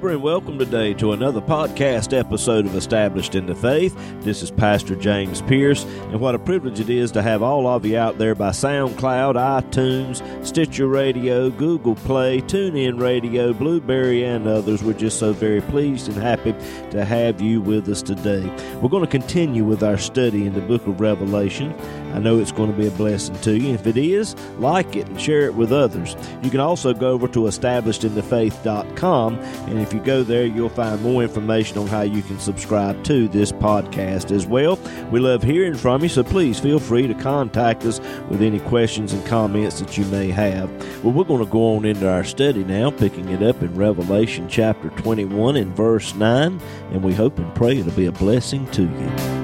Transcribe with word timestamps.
neighbor, 0.00 0.14
and 0.14 0.22
welcome 0.22 0.58
today 0.58 0.94
to 0.94 1.12
another 1.12 1.42
podcast 1.42 2.18
episode 2.18 2.64
of 2.64 2.74
Established 2.74 3.34
in 3.34 3.44
the 3.44 3.54
Faith. 3.54 3.94
This 4.20 4.42
is 4.42 4.50
Pastor 4.50 4.96
James 4.96 5.42
Pierce, 5.42 5.84
and 5.84 6.18
what 6.18 6.34
a 6.34 6.38
privilege 6.38 6.80
it 6.80 6.88
is 6.88 7.12
to 7.12 7.20
have 7.20 7.42
all 7.42 7.66
of 7.66 7.84
you 7.84 7.98
out 7.98 8.16
there 8.16 8.34
by 8.34 8.48
SoundCloud, 8.48 9.34
iTunes, 9.34 10.46
Stitcher 10.46 10.86
Radio, 10.86 11.50
Google 11.50 11.96
Play, 11.96 12.40
TuneIn 12.40 12.98
Radio, 12.98 13.52
Blubrry, 13.52 14.24
and 14.24 14.46
others. 14.46 14.82
We're 14.82 14.94
just 14.94 15.18
so 15.18 15.34
very 15.34 15.60
pleased 15.60 16.08
and 16.08 16.16
happy 16.16 16.54
to 16.92 17.04
have 17.04 17.42
you 17.42 17.60
with 17.60 17.86
us 17.90 18.00
today. 18.00 18.46
We're 18.80 18.88
going 18.88 19.04
to 19.04 19.10
continue 19.10 19.64
with 19.64 19.82
our 19.82 19.98
study 19.98 20.46
in 20.46 20.54
the 20.54 20.62
book 20.62 20.86
of 20.86 21.02
Revelation. 21.02 21.74
I 22.12 22.18
know 22.18 22.38
it's 22.38 22.52
going 22.52 22.70
to 22.70 22.76
be 22.76 22.86
a 22.86 22.90
blessing 22.90 23.36
to 23.40 23.56
you. 23.58 23.74
If 23.74 23.86
it 23.86 23.96
is, 23.96 24.34
like 24.58 24.96
it 24.96 25.06
and 25.06 25.20
share 25.20 25.42
it 25.42 25.54
with 25.54 25.72
others. 25.72 26.16
You 26.42 26.50
can 26.50 26.60
also 26.60 26.92
go 26.92 27.10
over 27.10 27.28
to 27.28 27.40
establishedinthefaith.com, 27.40 29.34
and 29.34 29.78
if 29.80 29.92
you 29.92 30.00
go 30.00 30.22
there, 30.22 30.46
you'll 30.46 30.68
find 30.68 31.02
more 31.02 31.22
information 31.22 31.78
on 31.78 31.86
how 31.86 32.02
you 32.02 32.22
can 32.22 32.38
subscribe 32.38 33.02
to 33.04 33.28
this 33.28 33.52
podcast 33.52 34.30
as 34.34 34.46
well. 34.46 34.78
We 35.10 35.20
love 35.20 35.42
hearing 35.42 35.74
from 35.74 36.02
you, 36.02 36.08
so 36.08 36.22
please 36.22 36.58
feel 36.58 36.78
free 36.78 37.06
to 37.06 37.14
contact 37.14 37.84
us 37.84 38.00
with 38.28 38.42
any 38.42 38.60
questions 38.60 39.12
and 39.12 39.24
comments 39.26 39.80
that 39.80 39.96
you 39.96 40.04
may 40.06 40.28
have. 40.30 40.70
Well, 41.04 41.12
we're 41.12 41.24
going 41.24 41.44
to 41.44 41.50
go 41.50 41.76
on 41.76 41.84
into 41.84 42.08
our 42.10 42.24
study 42.24 42.64
now, 42.64 42.90
picking 42.90 43.28
it 43.28 43.42
up 43.42 43.62
in 43.62 43.74
Revelation 43.74 44.48
chapter 44.48 44.90
21 44.90 45.56
and 45.56 45.74
verse 45.76 46.14
9, 46.14 46.60
and 46.92 47.02
we 47.02 47.14
hope 47.14 47.38
and 47.38 47.54
pray 47.54 47.78
it'll 47.78 47.92
be 47.92 48.06
a 48.06 48.12
blessing 48.12 48.66
to 48.72 48.82
you. 48.82 49.39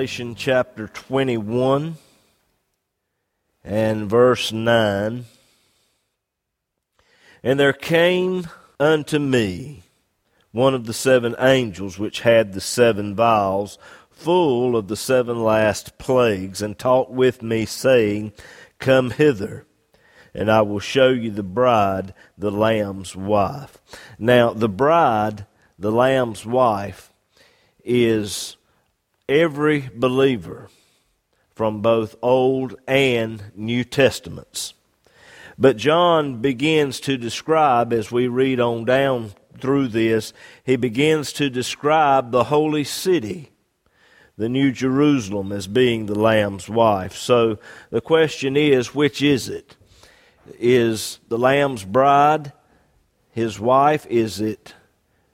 Revelation 0.00 0.34
chapter 0.34 0.88
21 0.88 1.96
and 3.62 4.08
verse 4.08 4.50
9. 4.50 5.26
And 7.42 7.60
there 7.60 7.74
came 7.74 8.48
unto 8.78 9.18
me 9.18 9.82
one 10.52 10.72
of 10.72 10.86
the 10.86 10.94
seven 10.94 11.36
angels 11.38 11.98
which 11.98 12.20
had 12.20 12.54
the 12.54 12.62
seven 12.62 13.14
vials, 13.14 13.78
full 14.10 14.74
of 14.74 14.88
the 14.88 14.96
seven 14.96 15.44
last 15.44 15.98
plagues, 15.98 16.62
and 16.62 16.78
talked 16.78 17.10
with 17.10 17.42
me, 17.42 17.66
saying, 17.66 18.32
Come 18.78 19.10
hither, 19.10 19.66
and 20.32 20.50
I 20.50 20.62
will 20.62 20.80
show 20.80 21.10
you 21.10 21.30
the 21.30 21.42
bride, 21.42 22.14
the 22.38 22.50
Lamb's 22.50 23.14
wife. 23.14 23.76
Now, 24.18 24.54
the 24.54 24.66
bride, 24.66 25.44
the 25.78 25.92
Lamb's 25.92 26.46
wife, 26.46 27.12
is 27.84 28.56
every 29.30 29.88
believer 29.94 30.68
from 31.54 31.80
both 31.80 32.16
Old 32.20 32.74
and 32.86 33.42
New 33.54 33.84
Testaments. 33.84 34.74
But 35.56 35.76
John 35.76 36.40
begins 36.40 37.00
to 37.00 37.16
describe, 37.16 37.92
as 37.92 38.10
we 38.10 38.28
read 38.28 38.60
on 38.60 38.84
down 38.84 39.32
through 39.58 39.88
this, 39.88 40.32
he 40.64 40.76
begins 40.76 41.32
to 41.34 41.50
describe 41.50 42.32
the 42.32 42.44
holy 42.44 42.82
city, 42.82 43.50
the 44.36 44.48
New 44.48 44.72
Jerusalem, 44.72 45.52
as 45.52 45.66
being 45.66 46.06
the 46.06 46.18
Lamb's 46.18 46.68
wife. 46.68 47.14
So 47.14 47.58
the 47.90 48.00
question 48.00 48.56
is, 48.56 48.94
which 48.94 49.22
is 49.22 49.48
it? 49.48 49.76
Is 50.58 51.20
the 51.28 51.38
Lamb's 51.38 51.84
bride 51.84 52.52
his 53.30 53.60
wife? 53.60 54.06
Is 54.06 54.40
it 54.40 54.74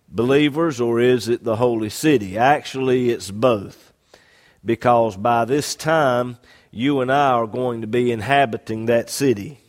believers 0.09 0.81
or 0.81 1.01
is 1.01 1.29
it 1.29 1.45
the 1.45 1.57
holy 1.57 1.89
city? 1.89 2.37
Actually, 2.37 3.11
it's 3.11 3.31
both 3.31 3.86
because 4.67 5.17
by 5.17 5.47
this 5.47 5.75
time 5.75 6.37
you 6.71 7.01
and 7.01 7.11
I 7.11 7.31
are 7.31 7.47
going 7.47 7.81
to 7.81 7.87
be 7.87 8.13
inhabiting 8.13 8.87
that 8.87 9.09
city. 9.09 9.61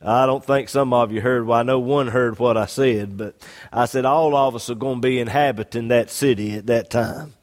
I 0.00 0.26
don't 0.26 0.44
think 0.44 0.68
some 0.68 0.92
of 0.92 1.12
you 1.12 1.20
heard, 1.20 1.46
well, 1.46 1.58
I 1.58 1.62
know 1.62 1.78
one 1.78 2.08
heard 2.08 2.38
what 2.38 2.56
I 2.56 2.66
said, 2.66 3.16
but 3.16 3.36
I 3.72 3.86
said 3.86 4.04
all 4.04 4.36
of 4.36 4.54
us 4.54 4.68
are 4.68 4.74
going 4.74 4.96
to 4.96 5.08
be 5.08 5.18
inhabiting 5.18 5.88
that 5.88 6.10
city 6.10 6.54
at 6.54 6.66
that 6.66 6.90
time. 6.90 7.34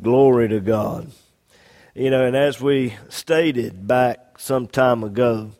Glory 0.00 0.48
to 0.48 0.60
God. 0.60 1.10
You 1.94 2.10
know, 2.10 2.24
and 2.24 2.36
as 2.36 2.60
we 2.60 2.96
stated 3.08 3.86
back 3.86 4.38
some 4.38 4.66
time 4.66 5.02
ago, 5.02 5.52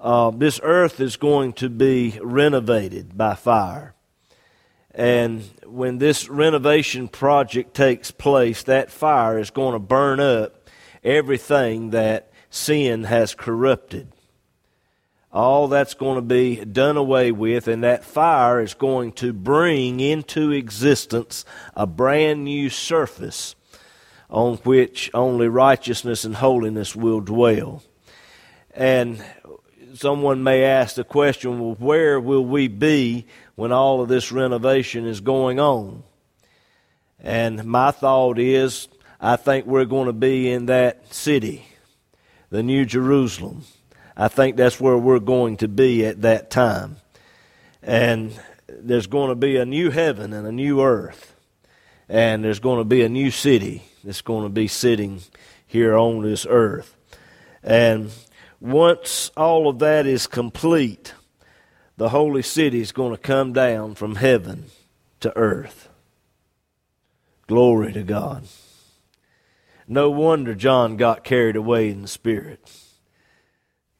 uh, 0.00 0.30
this 0.30 0.60
earth 0.62 0.98
is 0.98 1.16
going 1.16 1.52
to 1.54 1.68
be 1.68 2.18
renovated 2.22 3.16
by 3.16 3.34
fire. 3.34 3.94
And 5.00 5.44
when 5.64 5.96
this 5.96 6.28
renovation 6.28 7.08
project 7.08 7.72
takes 7.72 8.10
place, 8.10 8.64
that 8.64 8.90
fire 8.90 9.38
is 9.38 9.48
going 9.48 9.72
to 9.72 9.78
burn 9.78 10.20
up 10.20 10.68
everything 11.02 11.88
that 11.92 12.30
sin 12.50 13.04
has 13.04 13.34
corrupted. 13.34 14.12
All 15.32 15.68
that's 15.68 15.94
going 15.94 16.16
to 16.16 16.20
be 16.20 16.62
done 16.66 16.98
away 16.98 17.32
with, 17.32 17.66
and 17.66 17.82
that 17.82 18.04
fire 18.04 18.60
is 18.60 18.74
going 18.74 19.12
to 19.12 19.32
bring 19.32 20.00
into 20.00 20.50
existence 20.50 21.46
a 21.74 21.86
brand 21.86 22.44
new 22.44 22.68
surface 22.68 23.54
on 24.28 24.56
which 24.64 25.10
only 25.14 25.48
righteousness 25.48 26.26
and 26.26 26.34
holiness 26.34 26.94
will 26.94 27.22
dwell. 27.22 27.82
And 28.74 29.24
someone 29.94 30.42
may 30.42 30.62
ask 30.62 30.96
the 30.96 31.04
question 31.04 31.58
well, 31.58 31.76
where 31.78 32.20
will 32.20 32.44
we 32.44 32.68
be 32.68 33.24
when 33.60 33.72
all 33.72 34.00
of 34.00 34.08
this 34.08 34.32
renovation 34.32 35.06
is 35.06 35.20
going 35.20 35.60
on. 35.60 36.02
And 37.22 37.62
my 37.66 37.90
thought 37.90 38.38
is, 38.38 38.88
I 39.20 39.36
think 39.36 39.66
we're 39.66 39.84
going 39.84 40.06
to 40.06 40.14
be 40.14 40.50
in 40.50 40.64
that 40.66 41.12
city, 41.12 41.66
the 42.48 42.62
New 42.62 42.86
Jerusalem. 42.86 43.64
I 44.16 44.28
think 44.28 44.56
that's 44.56 44.80
where 44.80 44.96
we're 44.96 45.18
going 45.18 45.58
to 45.58 45.68
be 45.68 46.06
at 46.06 46.22
that 46.22 46.48
time. 46.48 46.96
And 47.82 48.32
there's 48.66 49.06
going 49.06 49.28
to 49.28 49.34
be 49.34 49.58
a 49.58 49.66
new 49.66 49.90
heaven 49.90 50.32
and 50.32 50.46
a 50.46 50.52
new 50.52 50.80
earth. 50.80 51.34
And 52.08 52.42
there's 52.42 52.60
going 52.60 52.78
to 52.78 52.84
be 52.84 53.02
a 53.02 53.10
new 53.10 53.30
city 53.30 53.82
that's 54.02 54.22
going 54.22 54.44
to 54.44 54.48
be 54.48 54.68
sitting 54.68 55.20
here 55.66 55.98
on 55.98 56.22
this 56.22 56.46
earth. 56.48 56.96
And 57.62 58.10
once 58.58 59.30
all 59.36 59.68
of 59.68 59.80
that 59.80 60.06
is 60.06 60.26
complete, 60.26 61.12
the 62.00 62.08
holy 62.08 62.40
city 62.40 62.80
is 62.80 62.92
going 62.92 63.14
to 63.14 63.20
come 63.20 63.52
down 63.52 63.94
from 63.94 64.14
heaven 64.14 64.64
to 65.20 65.36
earth. 65.36 65.90
Glory 67.46 67.92
to 67.92 68.02
God. 68.02 68.44
No 69.86 70.08
wonder 70.08 70.54
John 70.54 70.96
got 70.96 71.24
carried 71.24 71.56
away 71.56 71.90
in 71.90 72.00
the 72.00 72.08
Spirit. 72.08 72.72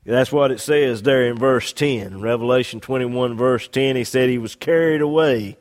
That's 0.07 0.33
what 0.33 0.51
it 0.51 0.61
says 0.61 1.03
there 1.03 1.27
in 1.27 1.37
verse 1.37 1.75
10. 1.75 2.23
Revelation 2.23 2.81
21, 2.81 3.37
verse 3.37 3.69
10, 3.69 3.97
he 3.97 4.05
said 4.05 4.31
he 4.31 4.39
was 4.39 4.55
carried 4.57 5.03
away 5.03 5.59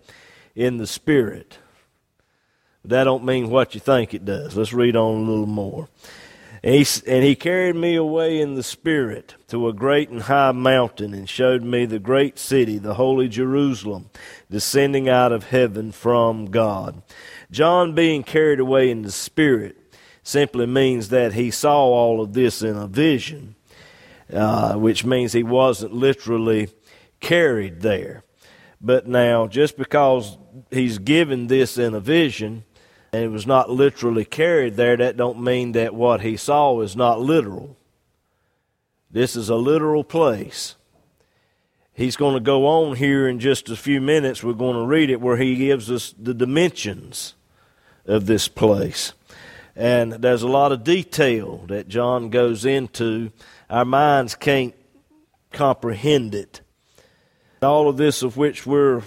in 0.55 0.77
the 0.77 0.87
Spirit. 0.87 1.57
That 2.85 3.03
don't 3.03 3.25
mean 3.25 3.49
what 3.49 3.73
you 3.75 3.81
think 3.81 4.13
it 4.13 4.23
does. 4.23 4.55
Let's 4.55 4.71
read 4.71 4.95
on 4.95 5.15
a 5.15 5.29
little 5.29 5.45
more. 5.45 5.89
And 6.61 6.75
he, 6.75 6.85
and 7.07 7.23
he 7.23 7.35
carried 7.35 7.75
me 7.75 7.95
away 7.95 8.41
in 8.41 8.55
the 8.55 8.63
Spirit 8.63 9.35
to 9.47 9.67
a 9.67 9.73
great 9.73 10.09
and 10.09 10.23
high 10.23 10.51
mountain 10.51 11.13
and 11.13 11.29
showed 11.29 11.63
me 11.63 11.85
the 11.85 11.99
great 11.99 12.37
city, 12.37 12.77
the 12.77 12.95
holy 12.95 13.29
Jerusalem, 13.29 14.09
descending 14.51 15.07
out 15.07 15.31
of 15.31 15.45
heaven 15.45 15.91
from 15.91 16.47
God. 16.47 17.01
John 17.49 17.95
being 17.95 18.23
carried 18.23 18.59
away 18.59 18.89
in 18.91 19.03
the 19.03 19.11
Spirit 19.11 19.77
simply 20.21 20.65
means 20.65 21.09
that 21.09 21.33
he 21.33 21.49
saw 21.49 21.77
all 21.77 22.21
of 22.21 22.33
this 22.33 22.61
in 22.61 22.75
a 22.75 22.87
vision, 22.87 23.55
uh, 24.31 24.73
which 24.75 25.05
means 25.05 25.31
he 25.31 25.43
wasn't 25.43 25.93
literally 25.93 26.69
carried 27.21 27.81
there. 27.81 28.23
But 28.81 29.07
now, 29.07 29.47
just 29.47 29.77
because 29.77 30.37
he's 30.71 30.99
given 30.99 31.47
this 31.47 31.77
in 31.77 31.93
a 31.93 31.99
vision, 31.99 32.63
and 33.11 33.23
it 33.23 33.29
was 33.29 33.47
not 33.47 33.69
literally 33.69 34.25
carried 34.25 34.75
there, 34.75 34.97
that 34.97 35.17
don't 35.17 35.41
mean 35.41 35.71
that 35.73 35.95
what 35.95 36.21
he 36.21 36.37
saw 36.37 36.81
is 36.81 36.95
not 36.95 37.19
literal. 37.19 37.75
This 39.11 39.35
is 39.35 39.49
a 39.49 39.55
literal 39.55 40.03
place. 40.03 40.75
He's 41.93 42.15
going 42.15 42.35
to 42.35 42.39
go 42.39 42.65
on 42.67 42.95
here 42.95 43.27
in 43.27 43.39
just 43.39 43.69
a 43.69 43.75
few 43.75 43.99
minutes. 43.99 44.43
We're 44.43 44.53
going 44.53 44.77
to 44.77 44.85
read 44.85 45.09
it 45.09 45.19
where 45.19 45.37
he 45.37 45.55
gives 45.55 45.91
us 45.91 46.13
the 46.17 46.33
dimensions 46.33 47.33
of 48.05 48.25
this 48.25 48.47
place. 48.47 49.13
And 49.75 50.13
there's 50.13 50.43
a 50.43 50.47
lot 50.47 50.71
of 50.71 50.83
detail 50.83 51.65
that 51.67 51.87
John 51.87 52.29
goes 52.29 52.63
into. 52.63 53.31
Our 53.69 53.85
minds 53.85 54.35
can't 54.35 54.75
comprehend 55.51 56.35
it. 56.35 56.61
All 57.61 57.89
of 57.89 57.97
this 57.97 58.21
of 58.21 58.37
which 58.37 58.65
we're 58.65 59.01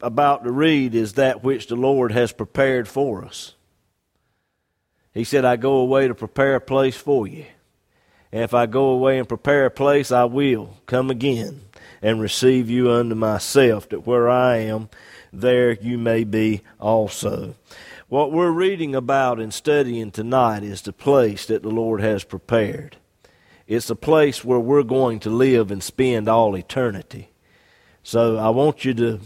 about 0.00 0.44
to 0.44 0.50
read 0.52 0.94
is 0.94 1.14
that 1.14 1.42
which 1.42 1.66
the 1.66 1.76
Lord 1.76 2.12
has 2.12 2.32
prepared 2.32 2.88
for 2.88 3.24
us. 3.24 3.54
He 5.12 5.24
said, 5.24 5.44
I 5.44 5.56
go 5.56 5.76
away 5.76 6.08
to 6.08 6.14
prepare 6.14 6.56
a 6.56 6.60
place 6.60 6.96
for 6.96 7.26
you. 7.26 7.46
And 8.32 8.42
if 8.42 8.52
I 8.52 8.66
go 8.66 8.90
away 8.90 9.18
and 9.18 9.28
prepare 9.28 9.66
a 9.66 9.70
place, 9.70 10.12
I 10.12 10.24
will 10.24 10.76
come 10.86 11.10
again 11.10 11.62
and 12.02 12.20
receive 12.20 12.68
you 12.68 12.90
unto 12.90 13.14
myself, 13.14 13.88
that 13.88 14.06
where 14.06 14.28
I 14.28 14.58
am, 14.58 14.90
there 15.32 15.72
you 15.72 15.96
may 15.96 16.24
be 16.24 16.62
also. 16.78 17.54
What 18.08 18.30
we're 18.30 18.50
reading 18.50 18.94
about 18.94 19.40
and 19.40 19.52
studying 19.52 20.10
tonight 20.10 20.62
is 20.62 20.82
the 20.82 20.92
place 20.92 21.46
that 21.46 21.62
the 21.62 21.70
Lord 21.70 22.00
has 22.00 22.22
prepared. 22.24 22.96
It's 23.66 23.90
a 23.90 23.96
place 23.96 24.44
where 24.44 24.60
we're 24.60 24.82
going 24.82 25.18
to 25.20 25.30
live 25.30 25.70
and 25.70 25.82
spend 25.82 26.28
all 26.28 26.56
eternity. 26.56 27.30
So 28.02 28.36
I 28.36 28.50
want 28.50 28.84
you 28.84 28.94
to 28.94 29.20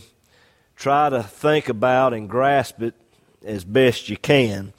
try 0.81 1.11
to 1.11 1.23
think 1.23 1.69
about 1.69 2.15
and 2.15 2.29
grasp 2.29 2.81
it 2.83 2.95
as 3.45 3.65
best 3.65 4.09
you 4.09 4.17
can, 4.17 4.73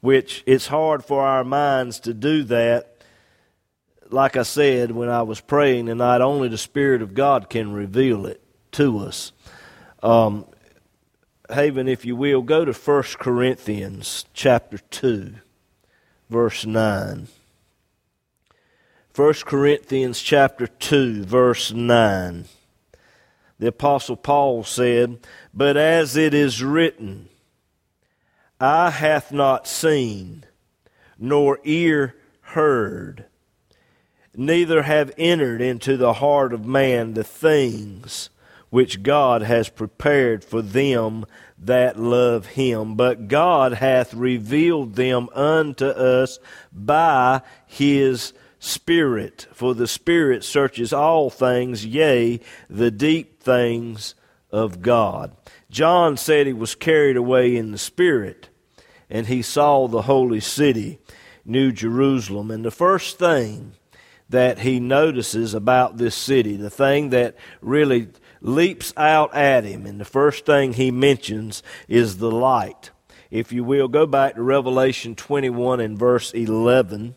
which 0.00 0.44
it's 0.46 0.68
hard 0.68 1.04
for 1.04 1.26
our 1.26 1.42
minds 1.42 1.98
to 1.98 2.14
do 2.14 2.44
that. 2.44 3.02
Like 4.08 4.36
I 4.36 4.44
said 4.44 4.92
when 4.92 5.08
I 5.08 5.22
was 5.22 5.40
praying 5.40 5.86
tonight, 5.86 6.20
only 6.20 6.48
the 6.48 6.56
Spirit 6.56 7.02
of 7.02 7.12
God 7.12 7.50
can 7.50 7.72
reveal 7.72 8.24
it 8.24 8.40
to 8.72 9.00
us. 9.00 9.32
Um, 10.00 10.46
Haven, 11.50 11.88
if 11.88 12.04
you 12.04 12.14
will, 12.14 12.42
go 12.42 12.64
to 12.64 12.72
1 12.72 13.02
Corinthians 13.18 14.26
chapter 14.32 14.78
2, 14.78 15.34
verse 16.30 16.64
9. 16.64 17.26
1 19.12 19.34
Corinthians 19.44 20.20
chapter 20.22 20.68
2, 20.68 21.24
verse 21.24 21.72
9 21.72 22.44
the 23.58 23.68
Apostle 23.68 24.16
Paul 24.16 24.64
said, 24.64 25.18
But 25.52 25.76
as 25.76 26.16
it 26.16 26.34
is 26.34 26.62
written, 26.62 27.28
Eye 28.60 28.90
hath 28.90 29.32
not 29.32 29.66
seen, 29.66 30.44
nor 31.18 31.58
ear 31.64 32.16
heard, 32.40 33.26
neither 34.34 34.82
have 34.82 35.12
entered 35.18 35.60
into 35.60 35.96
the 35.96 36.14
heart 36.14 36.52
of 36.52 36.64
man 36.64 37.14
the 37.14 37.24
things 37.24 38.30
which 38.70 39.02
God 39.02 39.42
has 39.42 39.68
prepared 39.68 40.44
for 40.44 40.60
them 40.62 41.24
that 41.58 41.98
love 41.98 42.46
him. 42.46 42.94
But 42.94 43.28
God 43.28 43.74
hath 43.74 44.12
revealed 44.14 44.94
them 44.94 45.28
unto 45.34 45.86
us 45.86 46.38
by 46.72 47.42
his 47.66 48.32
Spirit, 48.58 49.46
for 49.52 49.74
the 49.74 49.86
Spirit 49.86 50.44
searches 50.44 50.92
all 50.92 51.30
things, 51.30 51.86
yea, 51.86 52.40
the 52.68 52.90
deep 52.90 53.40
things 53.42 54.14
of 54.50 54.82
God. 54.82 55.36
John 55.70 56.16
said 56.16 56.46
he 56.46 56.52
was 56.52 56.74
carried 56.74 57.16
away 57.16 57.56
in 57.56 57.70
the 57.70 57.78
Spirit, 57.78 58.48
and 59.10 59.26
he 59.26 59.42
saw 59.42 59.86
the 59.86 60.02
holy 60.02 60.40
city, 60.40 60.98
New 61.44 61.72
Jerusalem. 61.72 62.50
And 62.50 62.64
the 62.64 62.70
first 62.70 63.18
thing 63.18 63.72
that 64.28 64.60
he 64.60 64.80
notices 64.80 65.54
about 65.54 65.96
this 65.96 66.14
city, 66.14 66.56
the 66.56 66.70
thing 66.70 67.10
that 67.10 67.36
really 67.60 68.08
leaps 68.40 68.92
out 68.96 69.34
at 69.34 69.64
him, 69.64 69.86
and 69.86 70.00
the 70.00 70.04
first 70.04 70.46
thing 70.46 70.72
he 70.72 70.90
mentions 70.90 71.62
is 71.88 72.18
the 72.18 72.30
light. 72.30 72.90
If 73.30 73.52
you 73.52 73.62
will, 73.64 73.88
go 73.88 74.06
back 74.06 74.34
to 74.34 74.42
Revelation 74.42 75.14
21 75.14 75.80
and 75.80 75.98
verse 75.98 76.32
11. 76.32 77.14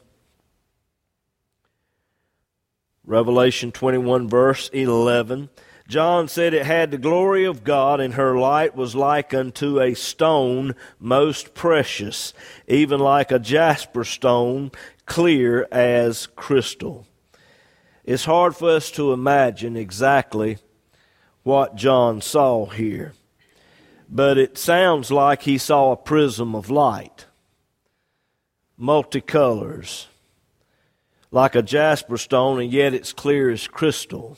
Revelation 3.06 3.72
21, 3.72 4.30
verse 4.30 4.70
11. 4.70 5.50
John 5.88 6.28
said 6.28 6.54
it 6.54 6.66
had 6.66 6.92
the 6.92 6.98
glory 6.98 7.46
of 7.46 7.64
God, 7.64 8.00
and 8.00 8.14
her 8.14 8.38
light 8.38 8.76
was 8.76 8.96
like 8.96 9.34
unto 9.34 9.82
a 9.82 9.96
stone 9.96 10.76
most 11.00 11.54
precious, 11.54 12.34
even 12.68 13.00
like 13.00 13.32
a 13.32 13.40
jasper 13.40 14.04
stone, 14.04 14.72
clear 15.06 15.68
as 15.72 16.28
crystal. 16.28 17.08
It's 18.06 18.26
hard 18.26 18.56
for 18.56 18.70
us 18.70 18.92
to 18.92 19.14
imagine 19.14 19.76
exactly 19.76 20.60
what 21.44 21.76
John 21.76 22.22
saw 22.22 22.68
here, 22.68 23.14
but 24.08 24.38
it 24.38 24.58
sounds 24.58 25.12
like 25.12 25.42
he 25.42 25.58
saw 25.58 25.92
a 25.92 25.98
prism 25.98 26.56
of 26.56 26.70
light, 26.70 27.26
multicolors 28.80 30.06
like 31.32 31.56
a 31.56 31.62
jasper 31.62 32.18
stone, 32.18 32.60
and 32.62 32.72
yet 32.72 32.94
it's 32.94 33.14
clear 33.14 33.50
as 33.50 33.68
crystal. 33.68 34.38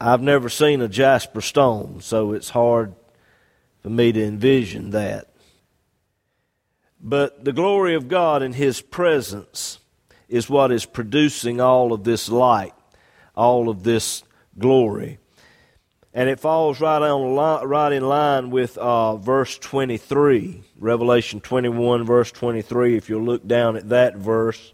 I've 0.00 0.22
never 0.22 0.48
seen 0.48 0.80
a 0.80 0.88
jasper 0.88 1.40
stone, 1.40 2.00
so 2.00 2.32
it's 2.32 2.50
hard 2.50 2.94
for 3.82 3.90
me 3.90 4.12
to 4.12 4.24
envision 4.24 4.90
that. 4.90 5.28
But 7.00 7.44
the 7.44 7.52
glory 7.52 7.94
of 7.94 8.08
God 8.08 8.42
in 8.42 8.52
His 8.52 8.80
presence 8.80 9.80
is 10.28 10.48
what 10.48 10.70
is 10.70 10.84
producing 10.84 11.60
all 11.60 11.92
of 11.92 12.04
this 12.04 12.28
light, 12.28 12.74
all 13.34 13.68
of 13.68 13.82
this 13.82 14.22
glory. 14.58 15.18
And 16.18 16.28
it 16.28 16.40
falls 16.40 16.80
right, 16.80 17.00
on, 17.00 17.68
right 17.68 17.92
in 17.92 18.02
line 18.02 18.50
with 18.50 18.76
uh, 18.76 19.18
verse 19.18 19.56
23, 19.56 20.64
Revelation 20.80 21.40
21, 21.40 22.02
verse 22.02 22.32
23, 22.32 22.96
if 22.96 23.08
you'll 23.08 23.22
look 23.22 23.46
down 23.46 23.76
at 23.76 23.90
that 23.90 24.16
verse. 24.16 24.72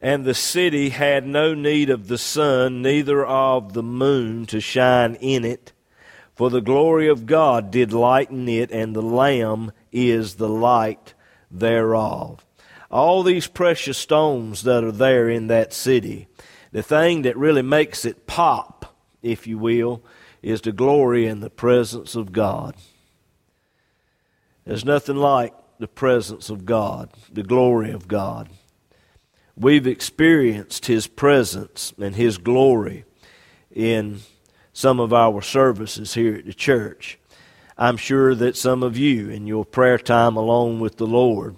And 0.00 0.24
the 0.24 0.32
city 0.32 0.88
had 0.88 1.26
no 1.26 1.52
need 1.52 1.90
of 1.90 2.08
the 2.08 2.16
sun, 2.16 2.80
neither 2.80 3.22
of 3.22 3.74
the 3.74 3.82
moon 3.82 4.46
to 4.46 4.62
shine 4.62 5.16
in 5.16 5.44
it, 5.44 5.74
for 6.34 6.48
the 6.48 6.62
glory 6.62 7.08
of 7.08 7.26
God 7.26 7.70
did 7.70 7.92
lighten 7.92 8.48
it, 8.48 8.70
and 8.70 8.96
the 8.96 9.02
Lamb 9.02 9.72
is 9.92 10.36
the 10.36 10.48
light 10.48 11.12
thereof. 11.50 12.46
All 12.90 13.22
these 13.22 13.46
precious 13.46 13.98
stones 13.98 14.62
that 14.62 14.84
are 14.84 14.90
there 14.90 15.28
in 15.28 15.48
that 15.48 15.74
city, 15.74 16.28
the 16.72 16.82
thing 16.82 17.20
that 17.22 17.36
really 17.36 17.60
makes 17.60 18.06
it 18.06 18.26
pop, 18.26 18.75
if 19.26 19.46
you 19.46 19.58
will, 19.58 20.02
is 20.42 20.60
to 20.62 20.72
glory 20.72 21.26
in 21.26 21.40
the 21.40 21.50
presence 21.50 22.14
of 22.14 22.32
God. 22.32 22.76
There's 24.64 24.84
nothing 24.84 25.16
like 25.16 25.54
the 25.78 25.88
presence 25.88 26.50
of 26.50 26.64
God, 26.64 27.10
the 27.32 27.42
glory 27.42 27.90
of 27.90 28.08
God. 28.08 28.48
We've 29.56 29.86
experienced 29.86 30.86
His 30.86 31.06
presence 31.06 31.92
and 31.98 32.14
His 32.14 32.38
glory 32.38 33.04
in 33.74 34.20
some 34.72 35.00
of 35.00 35.12
our 35.12 35.40
services 35.42 36.14
here 36.14 36.34
at 36.34 36.46
the 36.46 36.54
church. 36.54 37.18
I'm 37.78 37.96
sure 37.96 38.34
that 38.34 38.56
some 38.56 38.82
of 38.82 38.96
you, 38.96 39.28
in 39.28 39.46
your 39.46 39.64
prayer 39.64 39.98
time 39.98 40.36
alone 40.36 40.80
with 40.80 40.96
the 40.96 41.06
Lord, 41.06 41.56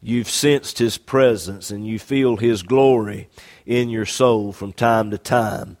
you've 0.00 0.28
sensed 0.30 0.78
His 0.78 0.98
presence 0.98 1.70
and 1.70 1.86
you 1.86 1.98
feel 1.98 2.36
His 2.36 2.62
glory 2.62 3.28
in 3.66 3.88
your 3.88 4.06
soul 4.06 4.52
from 4.52 4.72
time 4.72 5.10
to 5.10 5.18
time. 5.18 5.76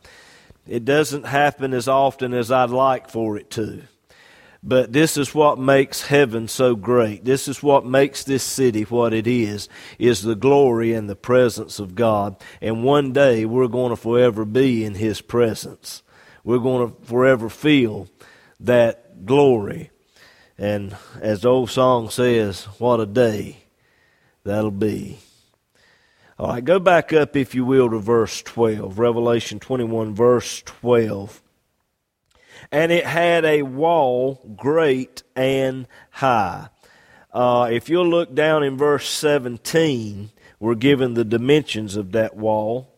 It 0.70 0.84
doesn't 0.84 1.26
happen 1.26 1.74
as 1.74 1.88
often 1.88 2.32
as 2.32 2.52
I'd 2.52 2.70
like 2.70 3.10
for 3.10 3.36
it 3.36 3.50
to. 3.50 3.82
But 4.62 4.92
this 4.92 5.16
is 5.16 5.34
what 5.34 5.58
makes 5.58 6.02
heaven 6.02 6.46
so 6.46 6.76
great. 6.76 7.24
This 7.24 7.48
is 7.48 7.60
what 7.60 7.84
makes 7.84 8.22
this 8.22 8.44
city 8.44 8.82
what 8.84 9.12
it 9.12 9.26
is, 9.26 9.68
is 9.98 10.22
the 10.22 10.36
glory 10.36 10.92
and 10.92 11.10
the 11.10 11.16
presence 11.16 11.80
of 11.80 11.96
God. 11.96 12.36
And 12.60 12.84
one 12.84 13.12
day 13.12 13.44
we're 13.44 13.66
going 13.66 13.90
to 13.90 13.96
forever 13.96 14.44
be 14.44 14.84
in 14.84 14.94
His 14.94 15.20
presence. 15.20 16.04
We're 16.44 16.58
going 16.58 16.88
to 16.88 17.04
forever 17.04 17.48
feel 17.48 18.06
that 18.60 19.26
glory. 19.26 19.90
And 20.56 20.96
as 21.20 21.40
the 21.40 21.48
old 21.48 21.70
song 21.70 22.10
says, 22.10 22.66
what 22.78 23.00
a 23.00 23.06
day 23.06 23.64
that'll 24.44 24.70
be. 24.70 25.18
All 26.40 26.48
right, 26.48 26.64
go 26.64 26.80
back 26.80 27.12
up, 27.12 27.36
if 27.36 27.54
you 27.54 27.64
will, 27.64 27.90
to 27.90 27.98
verse 27.98 28.42
12. 28.42 28.98
Revelation 28.98 29.60
21, 29.60 30.14
verse 30.14 30.62
12 30.64 31.42
and 32.72 32.92
it 32.92 33.06
had 33.06 33.44
a 33.44 33.62
wall 33.62 34.40
great 34.56 35.22
and 35.34 35.86
high. 36.10 36.68
Uh, 37.32 37.68
if 37.70 37.88
you'll 37.88 38.08
look 38.08 38.34
down 38.34 38.62
in 38.62 38.76
verse 38.76 39.08
17, 39.08 40.30
we're 40.58 40.74
given 40.74 41.14
the 41.14 41.24
dimensions 41.24 41.96
of 41.96 42.12
that 42.12 42.36
wall. 42.36 42.88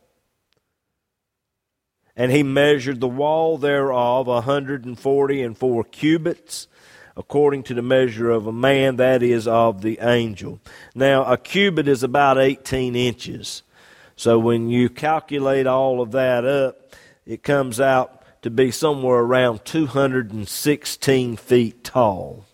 And 2.16 2.30
he 2.30 2.42
measured 2.42 3.00
the 3.00 3.08
wall 3.08 3.56
thereof 3.56 4.28
a 4.28 4.42
hundred 4.42 4.84
and 4.84 4.98
forty 4.98 5.42
and 5.42 5.56
four 5.56 5.82
cubits, 5.82 6.68
according 7.16 7.62
to 7.64 7.74
the 7.74 7.82
measure 7.82 8.30
of 8.30 8.46
a 8.46 8.52
man, 8.52 8.96
that 8.96 9.22
is, 9.22 9.46
of 9.46 9.82
the 9.82 9.98
angel. 10.00 10.60
Now, 10.94 11.24
a 11.24 11.36
cubit 11.36 11.88
is 11.88 12.02
about 12.02 12.38
18 12.38 12.96
inches. 12.96 13.62
So 14.16 14.38
when 14.38 14.68
you 14.68 14.88
calculate 14.88 15.66
all 15.66 16.00
of 16.00 16.12
that 16.12 16.44
up, 16.44 16.94
it 17.26 17.42
comes 17.42 17.80
out 17.80 18.22
to 18.42 18.50
be 18.50 18.70
somewhere 18.70 19.18
around 19.18 19.64
216 19.64 21.36
feet 21.36 21.84
tall. 21.84 22.44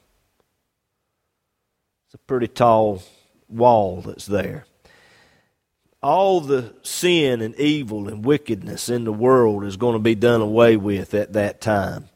It's 2.07 2.15
a 2.15 2.19
pretty 2.19 2.49
tall 2.49 3.03
wall 3.49 4.03
that's 4.03 4.27
there. 4.27 4.67
All 6.01 6.41
the 6.41 6.75
sin 6.83 7.41
and 7.41 7.57
evil 7.57 8.09
and 8.09 8.25
wickedness 8.25 8.89
in 8.89 9.05
the 9.05 9.13
world 9.13 9.65
is 9.65 9.77
going 9.77 9.95
to 9.95 9.99
be 9.99 10.15
done 10.15 10.41
away 10.41 10.77
with 10.77 11.13
at 11.13 11.33
that 11.33 11.61
time. 11.61 12.09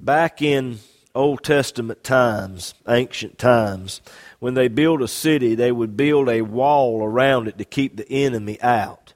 Back 0.00 0.40
in 0.40 0.78
Old 1.14 1.44
Testament 1.44 2.02
times, 2.02 2.74
ancient 2.88 3.38
times, 3.38 4.00
when 4.40 4.54
they 4.54 4.66
built 4.66 5.00
a 5.00 5.08
city, 5.08 5.54
they 5.54 5.70
would 5.70 5.96
build 5.96 6.28
a 6.28 6.42
wall 6.42 7.04
around 7.04 7.46
it 7.46 7.56
to 7.58 7.64
keep 7.64 7.96
the 7.96 8.10
enemy 8.10 8.60
out. 8.60 9.14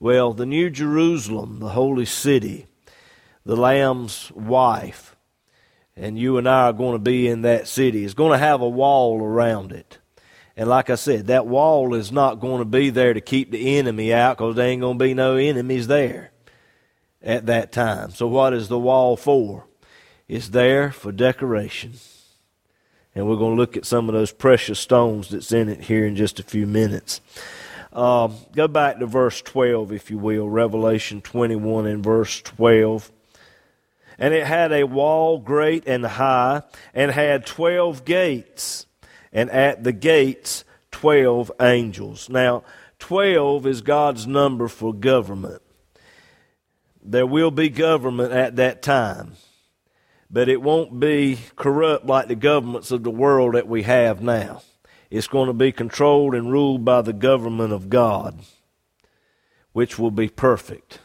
Well, 0.00 0.32
the 0.32 0.46
New 0.46 0.68
Jerusalem, 0.68 1.60
the 1.60 1.70
holy 1.70 2.04
city, 2.06 2.66
the 3.44 3.56
Lamb's 3.56 4.32
wife, 4.32 5.14
and 5.96 6.18
you 6.18 6.38
and 6.38 6.48
I 6.48 6.66
are 6.66 6.72
going 6.72 6.94
to 6.94 6.98
be 6.98 7.28
in 7.28 7.42
that 7.42 7.68
city. 7.68 8.04
It's 8.04 8.14
going 8.14 8.32
to 8.32 8.38
have 8.38 8.60
a 8.60 8.68
wall 8.68 9.22
around 9.22 9.70
it. 9.70 9.98
And 10.56 10.68
like 10.68 10.90
I 10.90 10.96
said, 10.96 11.28
that 11.28 11.46
wall 11.46 11.94
is 11.94 12.10
not 12.10 12.40
going 12.40 12.58
to 12.58 12.64
be 12.64 12.90
there 12.90 13.14
to 13.14 13.20
keep 13.20 13.52
the 13.52 13.78
enemy 13.78 14.12
out 14.12 14.38
because 14.38 14.56
there 14.56 14.66
ain't 14.66 14.80
going 14.80 14.98
to 14.98 15.04
be 15.04 15.14
no 15.14 15.36
enemies 15.36 15.86
there 15.86 16.32
at 17.22 17.46
that 17.46 17.70
time. 17.70 18.10
So, 18.10 18.26
what 18.26 18.52
is 18.52 18.66
the 18.66 18.78
wall 18.78 19.16
for? 19.16 19.67
It's 20.28 20.50
there 20.50 20.92
for 20.92 21.10
decoration. 21.10 21.94
And 23.14 23.26
we're 23.26 23.36
going 23.36 23.56
to 23.56 23.60
look 23.60 23.76
at 23.76 23.86
some 23.86 24.08
of 24.08 24.14
those 24.14 24.30
precious 24.30 24.78
stones 24.78 25.30
that's 25.30 25.50
in 25.50 25.68
it 25.68 25.80
here 25.80 26.06
in 26.06 26.14
just 26.14 26.38
a 26.38 26.42
few 26.42 26.66
minutes. 26.66 27.20
Um, 27.92 28.34
go 28.54 28.68
back 28.68 28.98
to 28.98 29.06
verse 29.06 29.40
12, 29.40 29.92
if 29.92 30.10
you 30.10 30.18
will, 30.18 30.48
Revelation 30.48 31.22
21 31.22 31.86
and 31.86 32.04
verse 32.04 32.42
12. 32.42 33.10
And 34.18 34.34
it 34.34 34.46
had 34.46 34.72
a 34.72 34.84
wall 34.84 35.38
great 35.38 35.84
and 35.86 36.04
high, 36.04 36.62
and 36.92 37.12
had 37.12 37.46
twelve 37.46 38.04
gates, 38.04 38.86
and 39.32 39.48
at 39.50 39.84
the 39.84 39.92
gates 39.92 40.64
twelve 40.90 41.52
angels. 41.60 42.28
Now, 42.28 42.64
twelve 42.98 43.64
is 43.64 43.80
God's 43.80 44.26
number 44.26 44.66
for 44.66 44.92
government. 44.92 45.62
There 47.00 47.26
will 47.26 47.52
be 47.52 47.68
government 47.68 48.32
at 48.32 48.56
that 48.56 48.82
time, 48.82 49.34
but 50.30 50.48
it 50.48 50.62
won't 50.62 51.00
be 51.00 51.38
corrupt 51.56 52.06
like 52.06 52.28
the 52.28 52.34
governments 52.34 52.90
of 52.90 53.02
the 53.02 53.10
world 53.10 53.54
that 53.54 53.68
we 53.68 53.82
have 53.82 54.20
now. 54.20 54.62
It's 55.10 55.28
going 55.28 55.46
to 55.46 55.54
be 55.54 55.72
controlled 55.72 56.34
and 56.34 56.52
ruled 56.52 56.84
by 56.84 57.02
the 57.02 57.12
government 57.12 57.72
of 57.72 57.88
God, 57.88 58.40
which 59.72 59.98
will 59.98 60.10
be 60.10 60.28
perfect 60.28 61.00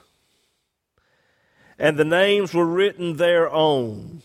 and 1.83 1.97
the 1.97 2.05
names 2.05 2.53
were 2.53 2.65
written 2.65 3.17
thereon, 3.17 4.21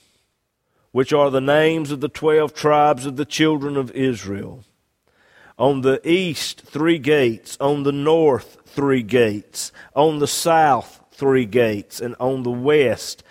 which 0.92 1.12
are 1.12 1.30
the 1.30 1.40
names 1.40 1.90
of 1.90 2.00
the 2.00 2.08
twelve 2.08 2.54
tribes 2.54 3.06
of 3.06 3.16
the 3.16 3.24
children 3.24 3.76
of 3.76 3.90
Israel. 3.92 4.64
On 5.58 5.80
the 5.80 6.00
east, 6.08 6.60
three 6.60 6.98
gates. 6.98 7.56
On 7.60 7.82
the 7.82 7.92
north, 7.92 8.58
three 8.64 9.02
gates. 9.02 9.72
On 9.94 10.20
the 10.20 10.28
south, 10.28 11.02
three 11.10 11.46
gates. 11.46 12.00
And 12.00 12.14
on 12.20 12.44
the 12.44 12.50
west, 12.50 13.24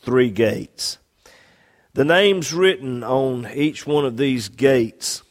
three 0.00 0.30
gates. 0.30 0.98
The 1.94 2.04
names 2.06 2.54
written 2.54 3.04
on 3.04 3.46
each 3.52 3.86
one 3.86 4.06
of 4.06 4.16
these 4.16 4.48
gates, 4.48 5.22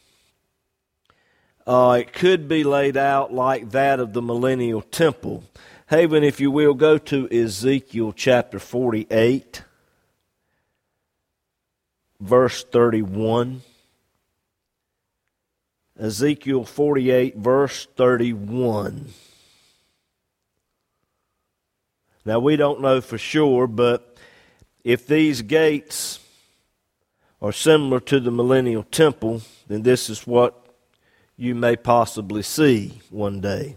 uh, 1.66 1.98
it 2.00 2.12
could 2.12 2.46
be 2.46 2.62
laid 2.62 2.96
out 2.96 3.34
like 3.34 3.70
that 3.70 3.98
of 3.98 4.12
the 4.12 4.22
millennial 4.22 4.80
temple. 4.80 5.42
Haven, 5.88 6.22
if 6.22 6.38
you 6.38 6.52
will, 6.52 6.74
go 6.74 6.98
to 6.98 7.28
Ezekiel 7.32 8.12
chapter 8.12 8.60
48, 8.60 9.64
verse 12.20 12.62
31. 12.62 13.62
Ezekiel 15.98 16.64
48, 16.64 17.36
verse 17.36 17.88
31. 17.96 19.08
Now, 22.24 22.38
we 22.38 22.54
don't 22.54 22.80
know 22.80 23.00
for 23.00 23.18
sure, 23.18 23.66
but 23.66 24.16
if 24.84 25.08
these 25.08 25.42
gates 25.42 26.20
are 27.42 27.52
similar 27.52 27.98
to 27.98 28.20
the 28.20 28.30
millennial 28.30 28.84
temple, 28.84 29.42
then 29.66 29.82
this 29.82 30.08
is 30.08 30.26
what 30.26 30.64
you 31.36 31.56
may 31.56 31.74
possibly 31.74 32.40
see 32.40 33.00
one 33.10 33.40
day. 33.40 33.76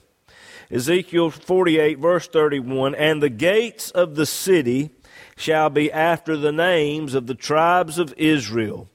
Ezekiel 0.69 1.31
48, 1.31 1.97
verse 1.97 2.27
31 2.27 2.93
And 2.93 3.23
the 3.23 3.29
gates 3.29 3.89
of 3.89 4.15
the 4.15 4.27
city 4.27 4.91
shall 5.35 5.71
be 5.71 5.91
after 5.91 6.37
the 6.37 6.51
names 6.51 7.15
of 7.15 7.25
the 7.25 7.33
tribes 7.33 7.97
of 7.97 8.13
Israel, 8.17 8.87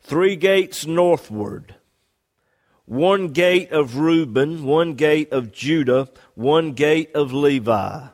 three 0.00 0.36
gates 0.36 0.86
northward, 0.86 1.74
one 2.84 3.28
gate 3.28 3.72
of 3.72 3.96
Reuben, 3.96 4.64
one 4.64 4.94
gate 4.94 5.32
of 5.32 5.50
Judah, 5.50 6.08
one 6.34 6.72
gate 6.72 7.10
of 7.14 7.32
Levi. 7.32 8.06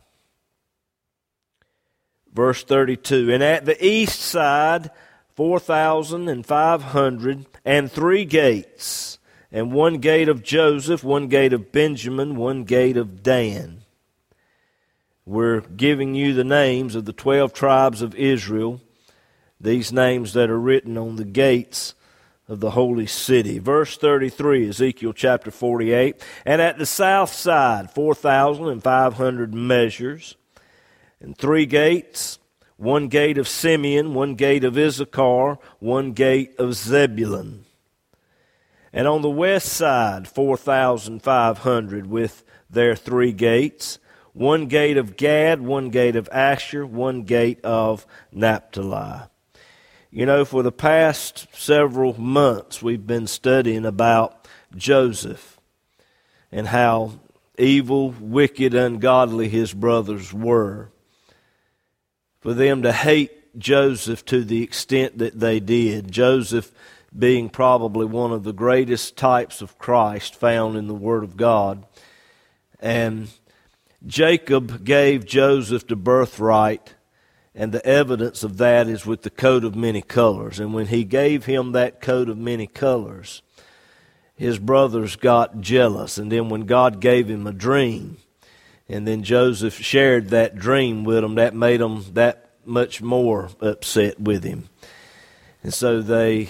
Verse 2.32 2.64
32 2.64 3.30
And 3.32 3.42
at 3.42 3.66
the 3.66 3.84
east 3.84 4.20
side, 4.20 4.90
4,500, 5.38 7.47
and 7.64 7.90
three 7.92 8.25
gates 8.25 9.18
and 9.52 9.71
one 9.71 9.99
gate 9.99 10.28
of 10.28 10.42
Joseph, 10.42 11.04
one 11.04 11.28
gate 11.28 11.52
of 11.52 11.71
Benjamin, 11.71 12.35
one 12.35 12.64
gate 12.64 12.97
of 12.97 13.23
Dan. 13.23 13.83
We're 15.25 15.61
giving 15.61 16.16
you 16.16 16.35
the 16.35 16.42
names 16.42 16.97
of 16.97 17.04
the 17.04 17.12
12 17.12 17.52
tribes 17.52 18.02
of 18.02 18.16
Israel, 18.16 18.80
these 19.61 19.92
names 19.92 20.33
that 20.33 20.50
are 20.50 20.59
written 20.59 20.99
on 20.99 21.14
the 21.14 21.25
gates 21.25 21.95
of 22.49 22.59
the 22.59 22.73
holy 22.73 23.07
city. 23.07 23.61
Verse 23.61 23.97
33, 23.97 24.71
Ezekiel 24.71 25.12
chapter 25.12 25.52
48. 25.52 26.21
And 26.47 26.61
at 26.61 26.78
the 26.78 26.87
south 26.87 27.33
side, 27.33 27.92
4,500 27.92 29.54
measures, 29.54 30.35
and 31.21 31.38
three 31.38 31.64
gates 31.64 32.40
one 32.78 33.08
gate 33.08 33.37
of 33.37 33.47
Simeon, 33.47 34.14
one 34.14 34.35
gate 34.35 34.64
of 34.64 34.78
Issachar, 34.78 35.58
one 35.80 36.12
gate 36.12 36.54
of 36.58 36.75
Zebulun. 36.75 37.66
And 38.92 39.06
on 39.06 39.20
the 39.20 39.28
west 39.28 39.68
side, 39.68 40.26
4,500 40.26 42.06
with 42.06 42.44
their 42.70 42.97
three 42.97 43.32
gates 43.32 43.99
one 44.38 44.66
gate 44.66 44.97
of 44.97 45.16
Gad, 45.16 45.61
one 45.61 45.90
gate 45.90 46.14
of 46.14 46.28
Asher, 46.30 46.87
one 46.87 47.25
gate 47.25 47.61
of 47.64 48.06
Naphtali. 48.30 49.23
You 50.12 50.26
know, 50.26 50.44
for 50.44 50.62
the 50.62 50.70
past 50.70 51.49
several 51.52 52.18
months, 52.18 52.80
we've 52.80 53.04
been 53.04 53.26
studying 53.26 53.85
about 53.85 54.47
Joseph 54.76 55.58
and 56.52 56.68
how 56.68 57.18
evil, 57.58 58.11
wicked, 58.11 58.75
ungodly 58.75 59.49
his 59.49 59.75
brothers 59.75 60.32
were. 60.32 60.92
For 62.40 62.54
them 62.54 62.83
to 62.83 62.92
hate 62.92 63.59
Joseph 63.59 64.25
to 64.26 64.45
the 64.45 64.62
extent 64.62 65.18
that 65.18 65.38
they 65.38 65.61
did. 65.61 66.11
Joseph 66.11 66.73
being 67.16 67.49
probably 67.49 68.07
one 68.07 68.33
of 68.33 68.45
the 68.45 68.52
greatest 68.52 69.16
types 69.16 69.61
of 69.62 69.78
Christ 69.78 70.35
found 70.35 70.76
in 70.76 70.87
the 70.87 70.95
Word 70.95 71.25
of 71.25 71.37
God. 71.37 71.85
And 72.80 73.28
Jacob 74.07 74.85
gave 74.85 75.26
Joseph 75.26 75.87
the 75.87 75.97
birthright, 75.97 76.95
and 77.54 77.73
the 77.73 77.85
evidence 77.85 78.45
of 78.45 78.59
that 78.59 78.87
is 78.87 79.04
with 79.04 79.23
the 79.23 79.30
coat 79.30 79.64
of 79.64 79.75
many 79.75 80.02
colors. 80.02 80.61
And 80.61 80.73
when 80.73 80.87
he 80.87 81.02
gave 81.02 81.47
him 81.47 81.73
that 81.73 82.00
coat 82.00 82.28
of 82.28 82.38
many 82.38 82.68
colors, 82.68 83.42
his 84.37 84.59
brothers 84.61 85.16
got 85.16 85.61
jealous. 85.61 86.18
And 86.18 86.30
then 86.30 86.49
when 86.49 86.62
God 86.62 87.00
gave 87.00 87.28
him 87.28 87.47
a 87.47 87.52
dream, 87.52 88.18
and 88.88 89.07
then 89.07 89.23
Joseph 89.23 89.75
shared 89.75 90.30
that 90.30 90.57
dream 90.57 91.04
with 91.04 91.21
them, 91.21 91.35
that 91.35 91.54
made 91.54 91.80
them 91.80 92.04
that 92.14 92.50
much 92.64 93.02
more 93.02 93.50
upset 93.61 94.21
with 94.21 94.45
him. 94.45 94.68
And 95.62 95.75
so 95.75 96.00
they 96.00 96.49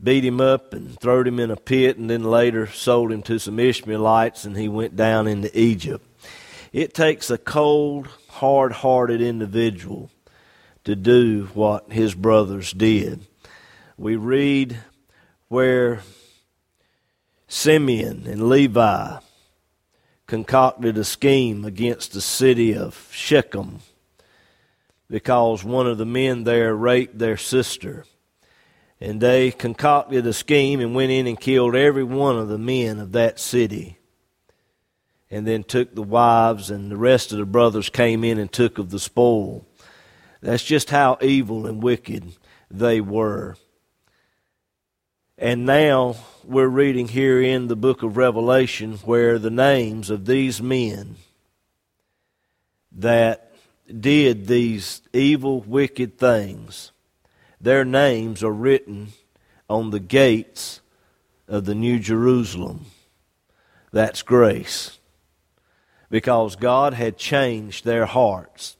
beat 0.00 0.24
him 0.24 0.40
up 0.40 0.72
and 0.72 0.98
threw 1.00 1.24
him 1.24 1.40
in 1.40 1.50
a 1.50 1.56
pit, 1.56 1.98
and 1.98 2.08
then 2.08 2.22
later 2.22 2.66
sold 2.68 3.10
him 3.10 3.22
to 3.22 3.38
some 3.38 3.58
Ishmaelites, 3.58 4.44
and 4.44 4.56
he 4.56 4.68
went 4.68 4.94
down 4.94 5.26
into 5.26 5.50
Egypt. 5.58 6.06
It 6.72 6.94
takes 6.94 7.30
a 7.30 7.38
cold, 7.38 8.08
hard 8.28 8.72
hearted 8.72 9.20
individual 9.20 10.10
to 10.84 10.94
do 10.94 11.48
what 11.54 11.90
his 11.92 12.14
brothers 12.14 12.72
did. 12.72 13.26
We 13.96 14.16
read 14.16 14.78
where 15.48 16.02
Simeon 17.48 18.26
and 18.26 18.48
Levi 18.48 19.18
concocted 20.28 20.96
a 20.96 21.04
scheme 21.04 21.64
against 21.64 22.12
the 22.12 22.20
city 22.20 22.76
of 22.76 23.08
Shechem 23.10 23.80
because 25.10 25.64
one 25.64 25.88
of 25.88 25.98
the 25.98 26.06
men 26.06 26.44
there 26.44 26.76
raped 26.76 27.18
their 27.18 27.36
sister 27.36 28.04
and 29.00 29.20
they 29.20 29.50
concocted 29.50 30.26
a 30.26 30.32
scheme 30.32 30.80
and 30.80 30.94
went 30.94 31.10
in 31.10 31.26
and 31.26 31.38
killed 31.38 31.74
every 31.74 32.04
one 32.04 32.36
of 32.36 32.48
the 32.48 32.58
men 32.58 32.98
of 32.98 33.12
that 33.12 33.38
city. 33.38 33.98
And 35.30 35.46
then 35.46 35.62
took 35.62 35.94
the 35.94 36.02
wives, 36.02 36.70
and 36.70 36.90
the 36.90 36.96
rest 36.96 37.32
of 37.32 37.38
the 37.38 37.44
brothers 37.44 37.90
came 37.90 38.24
in 38.24 38.38
and 38.38 38.50
took 38.50 38.78
of 38.78 38.90
the 38.90 38.98
spoil. 38.98 39.66
That's 40.40 40.64
just 40.64 40.88
how 40.88 41.18
evil 41.20 41.66
and 41.66 41.82
wicked 41.82 42.32
they 42.70 43.00
were. 43.00 43.56
And 45.40 45.64
now 45.64 46.16
we're 46.42 46.66
reading 46.66 47.06
here 47.06 47.40
in 47.40 47.68
the 47.68 47.76
book 47.76 48.02
of 48.02 48.16
Revelation 48.16 48.94
where 49.04 49.38
the 49.38 49.52
names 49.52 50.10
of 50.10 50.26
these 50.26 50.60
men 50.60 51.14
that 52.90 53.52
did 53.86 54.48
these 54.48 55.00
evil, 55.12 55.60
wicked 55.60 56.18
things 56.18 56.90
their 57.60 57.84
names 57.84 58.42
are 58.42 58.52
written 58.52 59.12
on 59.70 59.90
the 59.90 60.00
gates 60.00 60.80
of 61.46 61.66
the 61.66 61.74
New 61.74 62.00
Jerusalem. 62.00 62.86
That's 63.92 64.22
grace. 64.22 64.98
Because 66.10 66.56
God 66.56 66.94
had 66.94 67.16
changed 67.16 67.84
their 67.84 68.06
hearts. 68.06 68.76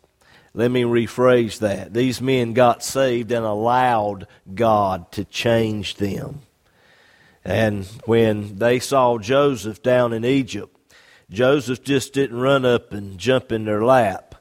Let 0.54 0.72
me 0.72 0.82
rephrase 0.82 1.60
that. 1.60 1.94
These 1.94 2.20
men 2.20 2.52
got 2.52 2.82
saved 2.82 3.30
and 3.30 3.44
allowed 3.44 4.26
God 4.52 5.12
to 5.12 5.24
change 5.24 5.94
them. 5.96 6.42
And 7.48 7.86
when 8.04 8.58
they 8.58 8.78
saw 8.78 9.16
Joseph 9.16 9.82
down 9.82 10.12
in 10.12 10.22
Egypt, 10.22 10.76
Joseph 11.30 11.82
just 11.82 12.12
didn't 12.12 12.38
run 12.38 12.66
up 12.66 12.92
and 12.92 13.16
jump 13.16 13.50
in 13.50 13.64
their 13.64 13.82
lap. 13.82 14.34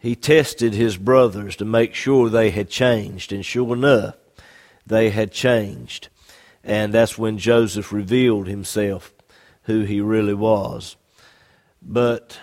He 0.00 0.16
tested 0.16 0.74
his 0.74 0.96
brothers 0.96 1.54
to 1.56 1.64
make 1.64 1.94
sure 1.94 2.28
they 2.28 2.50
had 2.50 2.70
changed, 2.70 3.32
and 3.32 3.46
sure 3.46 3.72
enough, 3.72 4.16
they 4.84 5.10
had 5.10 5.30
changed. 5.30 6.08
And 6.64 6.92
that's 6.92 7.16
when 7.16 7.38
Joseph 7.38 7.92
revealed 7.92 8.48
himself, 8.48 9.14
who 9.62 9.82
he 9.82 10.00
really 10.00 10.34
was. 10.34 10.96
But 11.80 12.36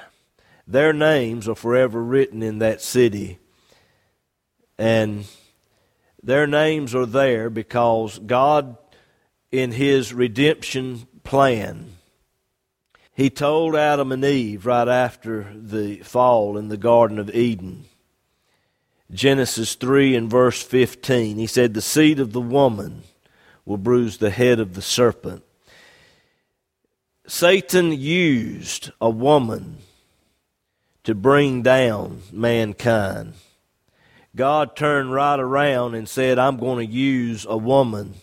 their 0.65 0.93
names 0.93 1.49
are 1.49 1.55
forever 1.55 2.01
written 2.01 2.41
in 2.41 2.59
that 2.59 2.81
city. 2.81 3.39
And 4.77 5.25
their 6.23 6.47
names 6.47 6.95
are 6.95 7.05
there 7.05 7.49
because 7.49 8.19
God, 8.19 8.77
in 9.59 9.71
His 9.71 10.13
redemption 10.13 11.07
plan, 11.23 11.97
He 13.13 13.29
told 13.29 13.75
Adam 13.75 14.11
and 14.11 14.23
Eve 14.23 14.65
right 14.65 14.87
after 14.87 15.51
the 15.53 15.97
fall 15.97 16.57
in 16.57 16.69
the 16.69 16.77
Garden 16.77 17.19
of 17.19 17.33
Eden, 17.33 17.85
Genesis 19.11 19.75
3 19.75 20.15
and 20.15 20.29
verse 20.29 20.61
15, 20.61 21.37
He 21.37 21.47
said, 21.47 21.73
The 21.73 21.81
seed 21.81 22.19
of 22.19 22.33
the 22.33 22.41
woman 22.41 23.03
will 23.65 23.77
bruise 23.77 24.17
the 24.17 24.29
head 24.29 24.59
of 24.59 24.73
the 24.73 24.81
serpent. 24.81 25.43
Satan 27.27 27.91
used 27.91 28.91
a 29.01 29.09
woman 29.09 29.77
to 31.03 31.15
bring 31.15 31.61
down 31.61 32.21
mankind. 32.31 33.33
God 34.35 34.75
turned 34.75 35.13
right 35.13 35.39
around 35.39 35.95
and 35.95 36.09
said, 36.09 36.37
I'm 36.37 36.57
going 36.57 36.85
to 36.85 36.93
use 36.93 37.45
a 37.47 37.57
woman 37.57 38.15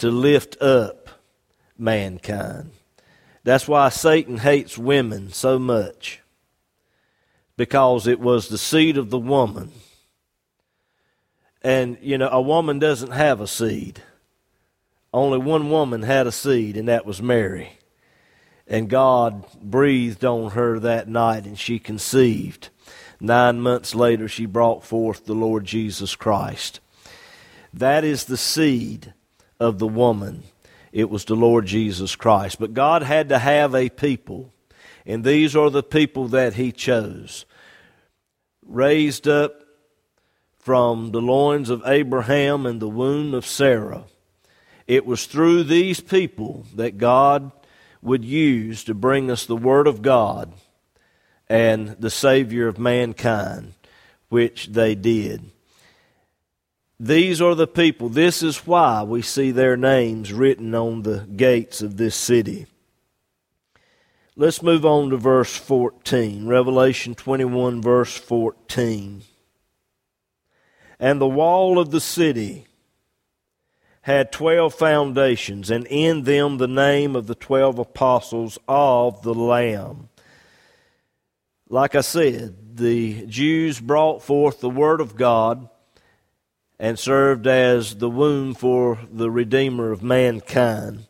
to 0.00 0.10
lift 0.10 0.60
up 0.62 1.08
mankind. 1.76 2.70
That's 3.44 3.68
why 3.68 3.90
Satan 3.90 4.38
hates 4.38 4.78
women 4.78 5.30
so 5.30 5.58
much, 5.58 6.20
because 7.56 8.06
it 8.06 8.18
was 8.18 8.48
the 8.48 8.56
seed 8.56 8.96
of 8.96 9.10
the 9.10 9.18
woman. 9.18 9.72
And, 11.62 11.98
you 12.00 12.16
know, 12.16 12.30
a 12.30 12.40
woman 12.40 12.78
doesn't 12.78 13.10
have 13.10 13.42
a 13.42 13.46
seed. 13.46 14.02
Only 15.12 15.36
one 15.36 15.70
woman 15.70 16.02
had 16.02 16.26
a 16.26 16.32
seed, 16.32 16.78
and 16.78 16.88
that 16.88 17.04
was 17.04 17.20
Mary. 17.20 17.72
And 18.66 18.88
God 18.88 19.44
breathed 19.60 20.24
on 20.24 20.52
her 20.52 20.78
that 20.78 21.08
night, 21.08 21.44
and 21.44 21.58
she 21.58 21.78
conceived. 21.78 22.70
Nine 23.20 23.60
months 23.60 23.94
later, 23.94 24.28
she 24.28 24.46
brought 24.46 24.82
forth 24.82 25.26
the 25.26 25.34
Lord 25.34 25.66
Jesus 25.66 26.16
Christ. 26.16 26.80
That 27.74 28.02
is 28.02 28.24
the 28.24 28.38
seed 28.38 29.12
of 29.60 29.78
the 29.78 29.86
woman. 29.86 30.42
It 30.92 31.08
was 31.08 31.24
the 31.24 31.36
Lord 31.36 31.66
Jesus 31.66 32.16
Christ. 32.16 32.58
But 32.58 32.74
God 32.74 33.02
had 33.02 33.28
to 33.28 33.38
have 33.38 33.74
a 33.74 33.90
people, 33.90 34.52
and 35.06 35.22
these 35.22 35.54
are 35.54 35.70
the 35.70 35.82
people 35.82 36.28
that 36.28 36.54
He 36.54 36.72
chose. 36.72 37.44
Raised 38.66 39.28
up 39.28 39.62
from 40.58 41.12
the 41.12 41.20
loins 41.20 41.70
of 41.70 41.82
Abraham 41.86 42.66
and 42.66 42.80
the 42.80 42.88
womb 42.88 43.34
of 43.34 43.46
Sarah. 43.46 44.04
It 44.86 45.06
was 45.06 45.26
through 45.26 45.64
these 45.64 46.00
people 46.00 46.66
that 46.74 46.98
God 46.98 47.52
would 48.02 48.24
use 48.24 48.84
to 48.84 48.94
bring 48.94 49.30
us 49.30 49.46
the 49.46 49.56
Word 49.56 49.86
of 49.86 50.02
God 50.02 50.52
and 51.48 51.90
the 51.98 52.10
Savior 52.10 52.66
of 52.66 52.78
mankind, 52.78 53.74
which 54.28 54.68
they 54.68 54.94
did. 54.94 55.50
These 57.02 57.40
are 57.40 57.54
the 57.54 57.66
people. 57.66 58.10
This 58.10 58.42
is 58.42 58.66
why 58.66 59.02
we 59.02 59.22
see 59.22 59.52
their 59.52 59.74
names 59.74 60.34
written 60.34 60.74
on 60.74 61.00
the 61.00 61.20
gates 61.34 61.80
of 61.80 61.96
this 61.96 62.14
city. 62.14 62.66
Let's 64.36 64.62
move 64.62 64.84
on 64.84 65.08
to 65.08 65.16
verse 65.16 65.56
14. 65.56 66.46
Revelation 66.46 67.14
21, 67.14 67.80
verse 67.80 68.18
14. 68.18 69.22
And 70.98 71.18
the 71.18 71.26
wall 71.26 71.78
of 71.78 71.90
the 71.90 72.02
city 72.02 72.66
had 74.02 74.30
twelve 74.30 74.74
foundations, 74.74 75.70
and 75.70 75.86
in 75.86 76.24
them 76.24 76.58
the 76.58 76.68
name 76.68 77.16
of 77.16 77.26
the 77.26 77.34
twelve 77.34 77.78
apostles 77.78 78.58
of 78.68 79.22
the 79.22 79.34
Lamb. 79.34 80.10
Like 81.70 81.94
I 81.94 82.02
said, 82.02 82.76
the 82.76 83.24
Jews 83.24 83.80
brought 83.80 84.22
forth 84.22 84.60
the 84.60 84.68
Word 84.68 85.00
of 85.00 85.16
God 85.16 85.66
and 86.80 86.98
served 86.98 87.46
as 87.46 87.96
the 87.96 88.10
womb 88.10 88.54
for 88.54 88.98
the 89.08 89.30
Redeemer 89.30 89.92
of 89.92 90.02
mankind. 90.02 91.06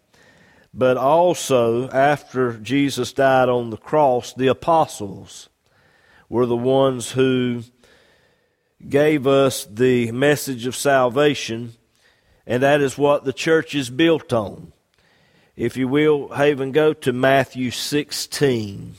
But 0.74 0.98
also, 0.98 1.88
after 1.88 2.58
Jesus 2.58 3.14
died 3.14 3.48
on 3.48 3.70
the 3.70 3.78
cross, 3.78 4.34
the 4.34 4.48
apostles 4.48 5.48
were 6.28 6.44
the 6.44 6.54
ones 6.54 7.12
who 7.12 7.62
gave 8.86 9.26
us 9.26 9.64
the 9.64 10.12
message 10.12 10.66
of 10.66 10.76
salvation 10.76 11.72
and 12.50 12.62
that 12.62 12.80
is 12.80 12.98
what 12.98 13.24
the 13.24 13.32
church 13.32 13.76
is 13.76 13.90
built 13.90 14.32
on. 14.32 14.72
If 15.56 15.76
you 15.76 15.86
will, 15.86 16.28
Haven, 16.34 16.72
go 16.72 16.92
to 16.94 17.12
Matthew 17.12 17.70
16, 17.70 18.94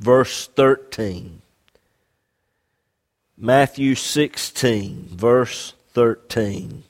verse 0.00 0.48
13. 0.48 1.41
Matthew 3.44 3.96
16, 3.96 5.08
verse 5.10 5.72
13. 5.94 6.84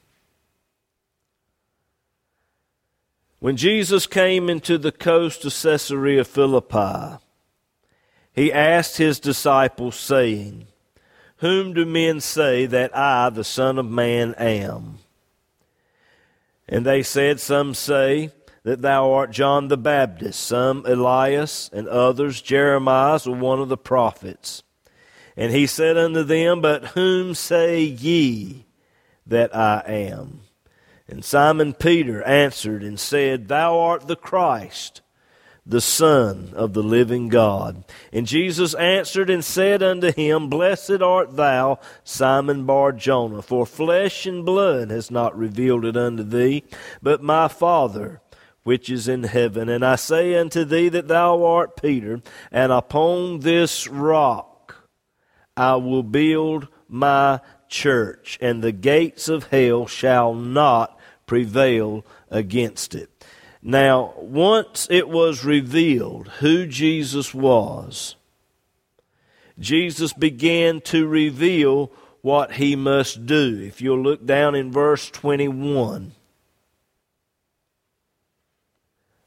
When 3.39 3.57
Jesus 3.57 4.07
came 4.07 4.51
into 4.51 4.77
the 4.77 4.93
coast 4.93 5.47
of 5.47 5.55
Caesarea 5.55 6.25
Philippi, 6.25 7.17
he 8.35 8.53
asked 8.53 8.99
his 8.99 9.19
disciples, 9.19 9.97
saying, 9.97 10.67
whom 11.39 11.73
do 11.73 11.87
men 11.87 12.21
say 12.21 12.67
that 12.67 12.95
I, 12.95 13.31
the 13.31 13.45
Son 13.45 13.79
of 13.79 13.87
Man, 13.91 14.35
am? 14.35 14.99
And 16.69 16.85
they 16.85 17.03
said, 17.03 17.41
Some 17.41 17.73
say 17.73 18.31
that 18.63 18.83
thou 18.83 19.11
art 19.11 19.31
John 19.31 19.69
the 19.69 19.79
Baptist, 19.79 20.39
some 20.39 20.85
Elias, 20.87 21.71
and 21.73 21.89
others 21.89 22.43
Jeremiah 22.43 23.19
or 23.27 23.35
one 23.37 23.59
of 23.59 23.71
the 23.71 23.79
prophets. 23.79 24.63
And 25.37 25.53
he 25.53 25.67
said 25.67 25.97
unto 25.97 26.23
them, 26.23 26.61
But 26.61 26.89
whom 26.89 27.35
say 27.35 27.83
ye 27.83 28.67
that 29.27 29.55
I 29.55 29.83
am? 29.87 30.41
And 31.09 31.25
Simon 31.25 31.73
Peter 31.73 32.23
answered 32.23 32.83
and 32.83 32.99
said, 32.99 33.49
Thou 33.49 33.79
art 33.79 34.07
the 34.07 34.17
Christ 34.17 35.03
the 35.65 35.81
Son 35.81 36.53
of 36.55 36.73
the 36.73 36.83
living 36.83 37.29
God. 37.29 37.85
And 38.13 38.27
Jesus 38.27 38.75
answered 38.75 39.31
and 39.31 39.45
said 39.45 39.83
unto 39.83 40.13
him, 40.13 40.49
Blessed 40.49 41.01
art 41.03 41.37
thou, 41.37 41.79
Simon 42.03 42.67
Bar 42.67 42.93
Jonah, 42.93 43.43
for 43.43 43.65
flesh 43.65 44.27
and 44.27 44.45
blood 44.45 44.91
has 44.91 45.11
not 45.11 45.37
revealed 45.39 45.85
it 45.85 45.97
unto 45.97 46.25
thee, 46.25 46.65
but 47.01 47.23
my 47.23 47.49
Father 47.49 48.21
which 48.65 48.89
is 48.89 49.09
in 49.09 49.25
heaven. 49.25 49.69
And 49.69 49.85
I 49.85 49.97
say 49.97 50.37
unto 50.37 50.65
thee 50.65 50.89
that 50.89 51.09
thou 51.09 51.45
art 51.45 51.81
Peter, 51.81 52.23
and 52.51 52.71
upon 52.71 53.41
this 53.41 53.89
rock 53.89 54.52
I 55.57 55.77
will 55.77 56.03
build 56.03 56.69
my 56.89 57.41
church, 57.69 58.39
and 58.41 58.63
the 58.63 58.73
gates 58.73 59.29
of 59.29 59.49
hell 59.49 59.87
shall 59.87 60.35
not 60.35 60.99
prevail 61.27 62.05
against 62.31 62.95
it. 62.95 63.11
Now, 63.63 64.15
once 64.19 64.89
it 64.91 65.09
was 65.09 65.45
revealed 65.45 66.29
who 66.41 66.67
Jesus 66.67 67.33
was, 67.33 68.17
Jesus 69.59 70.13
began 70.13 70.81
to 70.83 71.07
reveal 71.07 71.93
what 72.23 72.53
he 72.53 72.75
must 72.75 73.27
do. 73.27 73.61
If 73.63 73.81
you'll 73.81 74.03
look 74.03 74.25
down 74.27 74.55
in 74.55 74.73
verse 74.73 75.11
21 75.11 76.13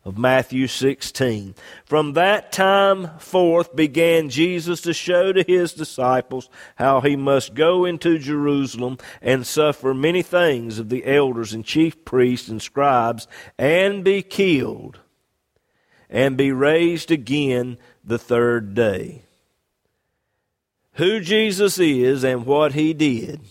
of 0.06 0.20
Matthew 0.20 0.68
16. 0.68 1.56
From 1.84 2.14
that 2.14 2.52
time 2.52 3.18
forth 3.18 3.76
began 3.76 4.30
Jesus 4.30 4.82
to 4.82 4.94
show 4.94 5.34
to 5.34 5.44
his 5.44 5.74
disciples 5.74 6.48
how 6.76 7.02
he 7.02 7.16
must 7.16 7.56
go 7.56 7.86
into 7.86 8.20
Jerusalem 8.20 9.00
and 9.20 9.48
suffer 9.48 9.96
many 9.96 10.22
things 10.22 10.78
of 10.78 10.90
the 10.90 11.06
elders 11.08 11.54
and 11.54 11.66
chief 11.66 12.06
priests 12.06 12.48
and 12.48 12.62
scribes 12.62 13.28
and 13.58 14.04
be 14.04 14.22
killed 14.22 15.00
and 16.08 16.38
be 16.38 16.52
raised 16.52 17.10
again 17.10 17.80
the 18.04 18.20
third 18.20 18.76
day. 18.76 19.24
Who 20.94 21.20
Jesus 21.20 21.80
is 21.80 22.24
and 22.24 22.46
what 22.46 22.74
he 22.74 22.94
did 22.94 23.42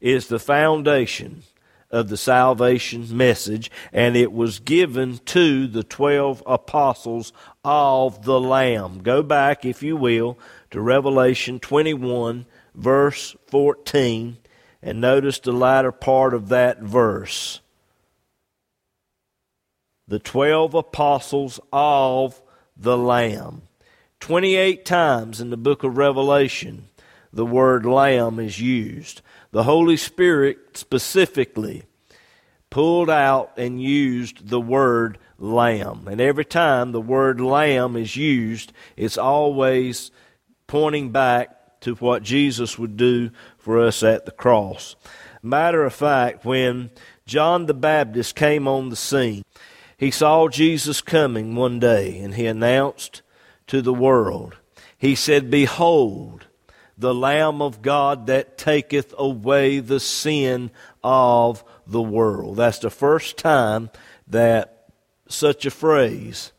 is 0.00 0.26
the 0.26 0.40
foundation 0.40 1.44
of 1.90 2.08
the 2.08 2.16
salvation 2.16 3.16
message, 3.16 3.70
and 3.92 4.16
it 4.16 4.32
was 4.32 4.58
given 4.58 5.18
to 5.18 5.66
the 5.66 5.84
twelve 5.84 6.42
apostles 6.46 7.32
of 7.64 8.24
the 8.24 8.40
Lamb. 8.40 9.02
Go 9.02 9.22
back, 9.22 9.64
if 9.64 9.82
you 9.82 9.96
will, 9.96 10.38
to 10.70 10.80
Revelation 10.80 11.60
21, 11.60 12.46
verse 12.74 13.36
14, 13.46 14.36
and 14.82 15.00
notice 15.00 15.38
the 15.38 15.52
latter 15.52 15.92
part 15.92 16.34
of 16.34 16.48
that 16.48 16.80
verse. 16.80 17.60
The 20.08 20.18
twelve 20.18 20.74
apostles 20.74 21.60
of 21.72 22.40
the 22.76 22.96
Lamb. 22.96 23.62
28 24.20 24.84
times 24.84 25.40
in 25.40 25.50
the 25.50 25.56
book 25.56 25.84
of 25.84 25.96
Revelation, 25.96 26.88
the 27.32 27.46
word 27.46 27.84
Lamb 27.84 28.38
is 28.38 28.60
used. 28.60 29.20
The 29.52 29.64
Holy 29.64 29.96
Spirit 29.96 30.76
specifically 30.76 31.84
pulled 32.70 33.08
out 33.08 33.52
and 33.56 33.80
used 33.80 34.48
the 34.48 34.60
word 34.60 35.18
lamb. 35.38 36.08
And 36.08 36.20
every 36.20 36.44
time 36.44 36.92
the 36.92 37.00
word 37.00 37.40
lamb 37.40 37.96
is 37.96 38.16
used, 38.16 38.72
it's 38.96 39.18
always 39.18 40.10
pointing 40.66 41.10
back 41.10 41.80
to 41.80 41.94
what 41.94 42.22
Jesus 42.22 42.78
would 42.78 42.96
do 42.96 43.30
for 43.58 43.80
us 43.80 44.02
at 44.02 44.24
the 44.26 44.32
cross. 44.32 44.96
Matter 45.42 45.84
of 45.84 45.94
fact, 45.94 46.44
when 46.44 46.90
John 47.26 47.66
the 47.66 47.74
Baptist 47.74 48.34
came 48.34 48.66
on 48.66 48.88
the 48.88 48.96
scene, 48.96 49.44
he 49.96 50.10
saw 50.10 50.48
Jesus 50.48 51.00
coming 51.00 51.54
one 51.54 51.78
day 51.78 52.18
and 52.18 52.34
he 52.34 52.46
announced 52.46 53.22
to 53.68 53.82
the 53.82 53.94
world, 53.94 54.56
He 54.98 55.14
said, 55.14 55.50
Behold, 55.50 56.45
the 56.98 57.14
Lamb 57.14 57.60
of 57.60 57.82
God 57.82 58.26
that 58.26 58.56
taketh 58.56 59.14
away 59.18 59.80
the 59.80 60.00
sin 60.00 60.70
of 61.04 61.62
the 61.86 62.02
world. 62.02 62.56
That's 62.56 62.78
the 62.78 62.90
first 62.90 63.36
time 63.36 63.90
that 64.28 64.90
such 65.28 65.66
a 65.66 65.70
phrase 65.70 66.52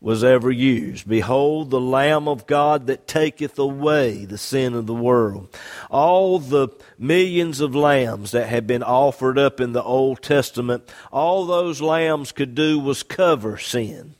was 0.00 0.22
ever 0.22 0.50
used. 0.50 1.08
Behold, 1.08 1.70
the 1.70 1.80
Lamb 1.80 2.28
of 2.28 2.46
God 2.46 2.86
that 2.86 3.08
taketh 3.08 3.58
away 3.58 4.24
the 4.24 4.38
sin 4.38 4.74
of 4.74 4.86
the 4.86 4.94
world. 4.94 5.48
All 5.90 6.38
the 6.38 6.68
millions 6.98 7.60
of 7.60 7.74
lambs 7.74 8.30
that 8.30 8.48
had 8.48 8.66
been 8.66 8.82
offered 8.82 9.38
up 9.38 9.60
in 9.60 9.72
the 9.72 9.82
Old 9.82 10.22
Testament, 10.22 10.88
all 11.10 11.44
those 11.44 11.80
lambs 11.80 12.30
could 12.30 12.54
do 12.54 12.78
was 12.78 13.02
cover 13.02 13.58
sin. 13.58 14.14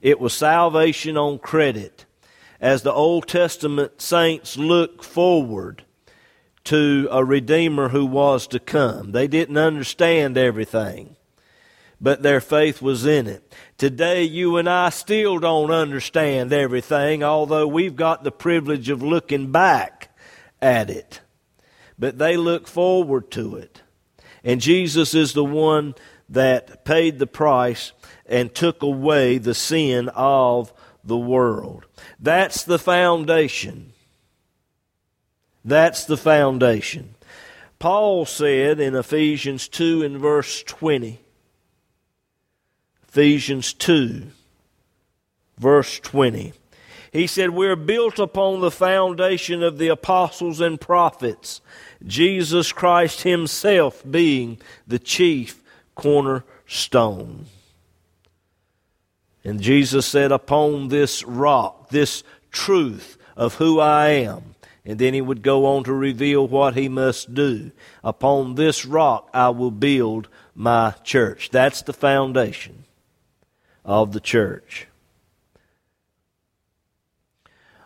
It 0.00 0.20
was 0.20 0.32
salvation 0.32 1.16
on 1.16 1.38
credit 1.38 2.04
as 2.60 2.82
the 2.82 2.92
Old 2.92 3.26
Testament 3.26 4.00
saints 4.02 4.56
look 4.56 5.02
forward 5.02 5.84
to 6.64 7.08
a 7.10 7.24
Redeemer 7.24 7.88
who 7.88 8.04
was 8.04 8.46
to 8.48 8.60
come. 8.60 9.12
They 9.12 9.26
didn't 9.26 9.56
understand 9.56 10.36
everything, 10.36 11.16
but 12.00 12.22
their 12.22 12.40
faith 12.40 12.82
was 12.82 13.06
in 13.06 13.26
it. 13.26 13.54
Today, 13.78 14.24
you 14.24 14.58
and 14.58 14.68
I 14.68 14.90
still 14.90 15.38
don't 15.38 15.70
understand 15.70 16.52
everything, 16.52 17.24
although 17.24 17.66
we've 17.66 17.96
got 17.96 18.24
the 18.24 18.30
privilege 18.30 18.90
of 18.90 19.02
looking 19.02 19.50
back 19.50 20.14
at 20.60 20.90
it. 20.90 21.22
But 21.98 22.18
they 22.18 22.36
look 22.36 22.68
forward 22.68 23.30
to 23.32 23.56
it. 23.56 23.82
And 24.44 24.60
Jesus 24.60 25.14
is 25.14 25.32
the 25.32 25.44
one 25.44 25.94
that 26.28 26.84
paid 26.84 27.18
the 27.18 27.26
price 27.26 27.92
and 28.26 28.54
took 28.54 28.82
away 28.82 29.38
the 29.38 29.54
sin 29.54 30.08
of 30.10 30.72
the 31.10 31.18
world. 31.18 31.84
That's 32.20 32.62
the 32.62 32.78
foundation. 32.78 33.92
That's 35.64 36.04
the 36.04 36.16
foundation. 36.16 37.16
Paul 37.80 38.24
said 38.26 38.78
in 38.78 38.94
Ephesians 38.94 39.66
2 39.66 40.04
and 40.04 40.18
verse 40.18 40.62
20, 40.62 41.18
Ephesians 43.08 43.72
2, 43.74 44.28
verse 45.58 45.98
20, 45.98 46.52
he 47.12 47.26
said, 47.26 47.50
We're 47.50 47.74
built 47.74 48.20
upon 48.20 48.60
the 48.60 48.70
foundation 48.70 49.64
of 49.64 49.78
the 49.78 49.88
apostles 49.88 50.60
and 50.60 50.80
prophets, 50.80 51.60
Jesus 52.06 52.70
Christ 52.70 53.22
Himself 53.22 54.04
being 54.08 54.60
the 54.86 55.00
chief 55.00 55.60
cornerstone. 55.96 57.46
And 59.44 59.60
Jesus 59.60 60.06
said, 60.06 60.32
Upon 60.32 60.88
this 60.88 61.24
rock, 61.24 61.90
this 61.90 62.22
truth 62.50 63.16
of 63.36 63.54
who 63.54 63.80
I 63.80 64.08
am, 64.08 64.54
and 64.84 64.98
then 64.98 65.14
he 65.14 65.20
would 65.20 65.42
go 65.42 65.66
on 65.66 65.84
to 65.84 65.92
reveal 65.92 66.46
what 66.46 66.74
he 66.74 66.88
must 66.88 67.34
do. 67.34 67.70
Upon 68.02 68.54
this 68.54 68.84
rock 68.84 69.30
I 69.32 69.50
will 69.50 69.70
build 69.70 70.28
my 70.54 70.94
church. 71.04 71.50
That's 71.50 71.82
the 71.82 71.92
foundation 71.92 72.84
of 73.84 74.12
the 74.12 74.20
church. 74.20 74.86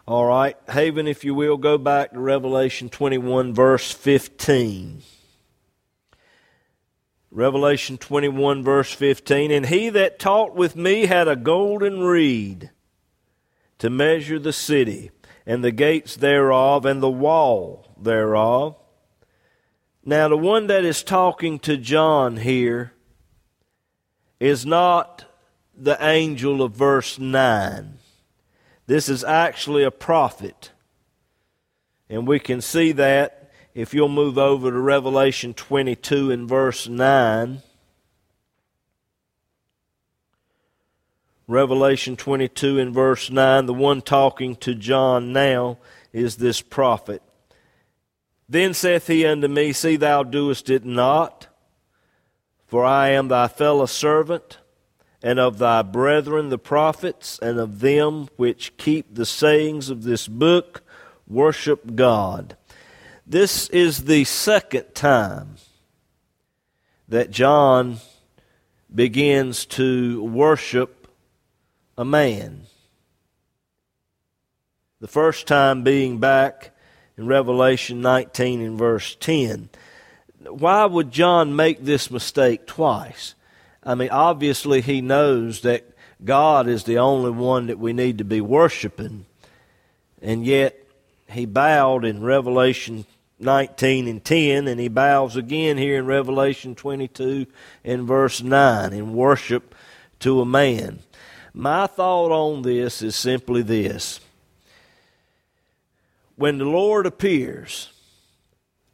All 0.07 0.27
right, 0.27 0.57
Haven, 0.69 1.09
if 1.09 1.25
you 1.25 1.35
will, 1.35 1.57
go 1.57 1.79
back 1.79 2.13
to 2.13 2.19
Revelation 2.19 2.91
21, 2.91 3.55
verse 3.55 3.91
15. 3.91 5.03
Revelation 7.35 7.99
21, 7.99 8.63
verse 8.63 8.93
15. 8.93 9.51
And 9.51 9.67
he 9.67 9.89
that 9.89 10.21
taught 10.21 10.55
with 10.55 10.77
me 10.77 11.07
had 11.07 11.27
a 11.27 11.35
golden 11.35 12.01
reed 12.01 12.71
to 13.79 13.91
measure 13.91 14.39
the 14.39 14.53
city, 14.53 15.11
and 15.45 15.65
the 15.65 15.73
gates 15.73 16.15
thereof, 16.15 16.87
and 16.87 17.03
the 17.03 17.11
wall 17.11 17.93
thereof. 18.01 18.77
Now, 20.05 20.29
the 20.29 20.37
one 20.37 20.69
that 20.69 20.85
is 20.85 21.03
talking 21.03 21.59
to 21.61 21.77
John 21.77 22.37
here 22.37 22.93
is 24.39 24.65
not 24.65 25.25
the 25.77 25.99
angel 26.01 26.63
of 26.63 26.73
verse 26.73 27.19
9. 27.19 27.99
This 28.87 29.09
is 29.09 29.25
actually 29.25 29.83
a 29.83 29.91
prophet. 29.91 30.71
And 32.09 32.29
we 32.29 32.39
can 32.39 32.61
see 32.61 32.93
that 32.93 33.44
if 33.75 33.93
you'll 33.93 34.09
move 34.09 34.39
over 34.39 34.71
to 34.71 34.79
Revelation 34.79 35.53
22 35.53 36.31
and 36.31 36.49
verse 36.49 36.87
9. 36.87 37.63
Revelation 41.47 42.17
22 42.17 42.79
and 42.79 42.95
verse 42.95 43.31
9, 43.31 43.67
the 43.67 43.75
one 43.75 44.01
talking 44.01 44.57
to 44.57 44.75
John 44.75 45.33
now 45.33 45.79
is 46.13 46.37
this 46.37 46.63
prophet. 46.63 47.21
Then 48.49 48.73
saith 48.73 49.09
he 49.09 49.27
unto 49.27 49.49
me, 49.49 49.73
See 49.73 49.97
thou 49.97 50.23
doest 50.23 50.71
it 50.71 50.85
not, 50.85 51.49
for 52.67 52.85
I 52.85 53.09
am 53.09 53.29
thy 53.29 53.49
fellow 53.49 53.87
servant, 53.87 54.59
and 55.23 55.39
of 55.39 55.59
thy 55.59 55.83
brethren 55.83 56.49
the 56.49 56.59
prophets, 56.59 57.39
and 57.41 57.59
of 57.59 57.81
them 57.81 58.29
which 58.37 58.77
keep 58.77 59.15
the 59.15 59.27
sayings 59.27 59.91
of 59.91 60.05
this 60.05 60.29
book, 60.29 60.83
worship 61.27 61.95
God. 61.95 62.57
This 63.27 63.71
is 63.71 64.05
the 64.05 64.25
second 64.25 64.95
time 64.95 65.57
that 67.09 67.31
John 67.31 67.97
begins 68.95 69.65
to 69.67 70.23
worship 70.23 71.09
a 71.97 72.05
man. 72.05 72.67
The 75.01 75.09
first 75.09 75.47
time 75.47 75.83
being 75.83 76.19
back 76.19 76.77
in 77.17 77.27
Revelation 77.27 78.03
19 78.03 78.61
and 78.61 78.79
verse 78.79 79.17
10. 79.19 79.71
Why 80.47 80.85
would 80.85 81.11
John 81.11 81.57
make 81.57 81.83
this 81.83 82.11
mistake 82.11 82.67
twice? 82.67 83.35
I 83.83 83.95
mean, 83.95 84.11
obviously, 84.11 84.83
he 84.83 85.01
knows 85.01 85.63
that 85.63 85.97
God 86.23 86.69
is 86.69 86.85
the 86.85 86.99
only 86.99 87.31
one 87.31 87.69
that 87.69 87.79
we 87.79 87.95
need 87.95 88.19
to 88.19 88.25
be 88.25 88.43
worshiping, 88.43 89.25
and 90.21 90.45
yet 90.45 90.79
he 91.31 91.47
bowed 91.47 92.05
in 92.05 92.23
Revelation 92.23 93.07
19 93.39 94.07
and 94.09 94.25
10, 94.25 94.69
and 94.69 94.81
he 94.81 94.89
bows 94.89 95.37
again 95.37 95.77
here 95.77 95.99
in 95.99 96.07
Revelation 96.07 96.75
22 96.75 97.47
and 97.85 98.07
verse 98.07 98.43
9 98.43 98.93
in 98.93 99.15
worship 99.15 99.75
to 100.21 100.41
a 100.41 100.47
man. 100.47 101.01
My 101.53 101.87
thought 101.87 102.33
on 102.33 102.63
this 102.63 103.03
is 103.03 103.15
simply 103.17 103.63
this. 103.63 104.21
When 106.37 106.59
the 106.59 106.65
Lord 106.65 107.07
appears, 107.07 107.93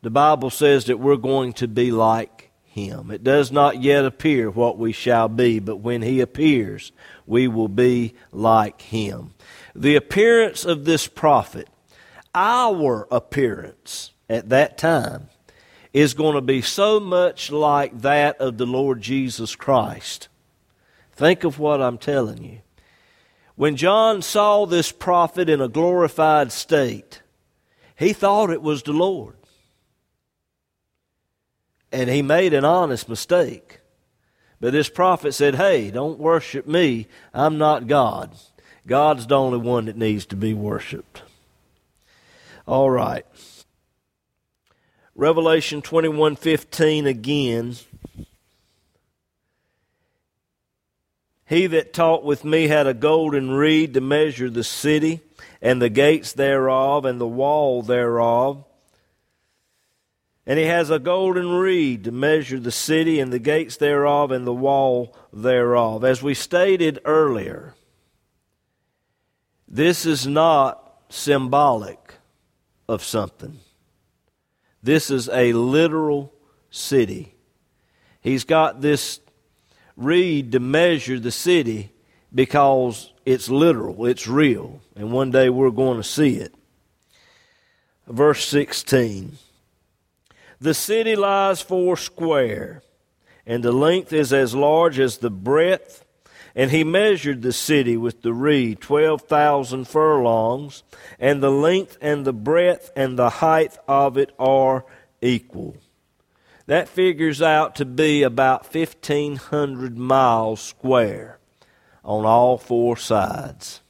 the 0.03 0.11
Bible 0.11 0.50
says 0.50 0.87
that 0.87 0.98
we're 0.98 1.16
going 1.16 1.53
to 1.55 1.68
be 1.68 1.90
like 1.90 2.50
him. 2.64 3.11
It 3.11 3.24
does 3.24 3.50
not 3.50 3.83
yet 3.83 4.05
appear 4.05 4.50
what 4.50 4.79
we 4.79 4.92
shall 4.92 5.29
be, 5.29 5.59
but 5.59 5.76
when 5.76 6.03
he 6.03 6.20
appears, 6.20 6.92
we 7.26 7.48
will 7.48 7.68
be 7.68 8.14
like 8.33 8.81
him. 8.83 9.35
The 9.74 9.96
appearance 9.96 10.64
of 10.64 10.85
this 10.85 11.07
prophet, 11.07 11.68
our 12.35 13.09
appearance, 13.11 14.12
at 14.31 14.49
that 14.49 14.79
time 14.79 15.29
is 15.93 16.14
going 16.14 16.37
to 16.37 16.40
be 16.40 16.62
so 16.62 17.01
much 17.01 17.51
like 17.51 18.01
that 18.01 18.40
of 18.40 18.57
the 18.57 18.64
Lord 18.64 19.03
Jesus 19.03 19.57
Christ. 19.57 20.29
Think 21.12 21.43
of 21.43 21.59
what 21.59 21.83
I'm 21.83 21.99
telling 21.99 22.45
you. 22.45 22.61
When 23.57 23.77
John 23.77 24.23
saw 24.23 24.64
this 24.64 24.93
prophet 24.93 25.51
in 25.51 25.61
a 25.61 25.69
glorified 25.69 26.53
state, 26.53 27.23
he 27.97 28.12
thought 28.12 28.51
it 28.51 28.62
was 28.62 28.85
the 28.85 28.93
Lord. 28.93 29.37
And 31.93 32.09
he 32.09 32.23
made 32.23 32.55
an 32.55 32.64
honest 32.64 33.09
mistake. 33.09 33.81
But 34.61 34.73
this 34.73 34.88
prophet 34.88 35.33
said, 35.33 35.57
Hey, 35.57 35.90
don't 35.90 36.21
worship 36.21 36.69
me. 36.69 37.09
I'm 37.35 37.59
not 37.59 37.88
God. 37.88 38.37
God's 38.87 39.27
the 39.27 39.37
only 39.37 39.59
one 39.59 39.87
that 39.87 39.97
needs 39.97 40.25
to 40.27 40.37
be 40.37 40.55
worshiped. 40.55 41.23
All 42.66 42.90
right. 42.90 43.27
Revelation 45.14 45.83
21:15 45.83 47.07
again. 47.07 47.77
He 51.46 51.66
that 51.66 51.92
taught 51.92 52.25
with 52.25 52.44
me 52.44 52.68
had 52.68 52.87
a 52.87 52.94
golden 52.94 53.51
reed 53.51 53.94
to 53.94 54.01
measure 54.01 54.49
the 54.49 54.62
city 54.62 55.20
and 55.61 55.83
the 55.83 55.88
gates 55.88 56.33
thereof 56.33 57.05
and 57.05 57.20
the 57.20 57.27
wall 57.27 57.83
thereof. 57.83 58.64
And 60.46 60.59
he 60.59 60.66
has 60.66 60.90
a 60.90 60.99
golden 60.99 61.51
reed 61.51 62.05
to 62.05 62.12
measure 62.12 62.61
the 62.61 62.70
city 62.70 63.18
and 63.18 63.33
the 63.33 63.38
gates 63.38 63.77
thereof 63.77 64.31
and 64.31 64.46
the 64.46 64.55
wall 64.55 65.16
thereof. 65.33 66.05
As 66.05 66.23
we 66.23 66.35
stated 66.35 67.01
earlier, 67.05 67.75
this 69.68 70.07
is 70.07 70.27
not 70.27 71.03
symbolic 71.09 72.14
of 72.88 73.03
something. 73.05 73.59
This 74.83 75.11
is 75.11 75.29
a 75.29 75.53
literal 75.53 76.33
city. 76.71 77.35
He's 78.21 78.45
got 78.45 78.81
this 78.81 79.21
reed 79.97 80.53
to 80.53 80.61
measure 80.61 81.19
the 81.19 81.31
city 81.31 81.93
because 82.35 83.12
it's 83.27 83.49
literal, 83.49 84.07
it's 84.07 84.27
real, 84.27 84.81
and 84.97 85.12
one 85.12 85.31
day 85.31 85.51
we're 85.51 85.71
going 85.71 85.97
to 85.97 86.05
see 86.05 86.37
it. 86.37 86.55
Verse 88.07 88.45
16 88.47 89.38
The 90.61 90.75
city 90.75 91.16
lies 91.16 91.61
four 91.61 91.97
square, 91.97 92.83
and 93.47 93.62
the 93.62 93.73
length 93.73 94.12
is 94.12 94.33
as 94.33 94.55
large 94.55 94.99
as 94.99 95.19
the 95.19 95.31
breadth. 95.31 96.05
And 96.55 96.71
he 96.71 96.85
measured 96.85 97.43
the 97.43 97.53
city 97.53 97.97
with 97.97 98.23
the 98.23 98.33
reed, 98.33 98.81
12,000 98.81 99.87
furlongs, 99.87 100.83
and 101.19 101.43
the 101.43 101.51
length 101.51 101.97
and 102.01 102.25
the 102.25 102.33
breadth 102.33 102.91
and 102.97 103.19
the 103.19 103.31
height 103.31 103.79
of 103.87 104.17
it 104.17 104.33
are 104.39 104.85
equal. 105.23 105.77
That 106.67 106.89
figures 106.89 107.43
out 107.43 107.77
to 107.77 107.85
be 107.85 108.23
about 108.23 108.73
1,500 108.75 109.97
miles 109.97 110.61
square 110.61 111.39
on 112.05 112.25
all 112.25 112.59
four 112.59 112.97
sides. 112.97 113.81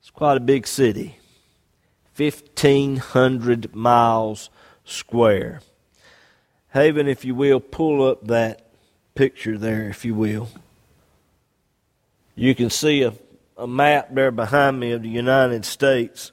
It's 0.00 0.10
quite 0.10 0.36
a 0.36 0.40
big 0.40 0.66
city. 0.66 1.18
1,500 2.16 3.74
miles 3.74 4.50
square. 4.84 5.60
Haven, 6.72 7.06
if 7.06 7.24
you 7.24 7.34
will, 7.34 7.60
pull 7.60 8.06
up 8.06 8.26
that 8.26 8.66
picture 9.14 9.58
there, 9.58 9.88
if 9.88 10.04
you 10.04 10.14
will. 10.14 10.48
You 12.34 12.54
can 12.54 12.70
see 12.70 13.02
a, 13.02 13.12
a 13.56 13.66
map 13.66 14.08
there 14.12 14.30
behind 14.30 14.80
me 14.80 14.92
of 14.92 15.02
the 15.02 15.08
United 15.08 15.64
States. 15.64 16.32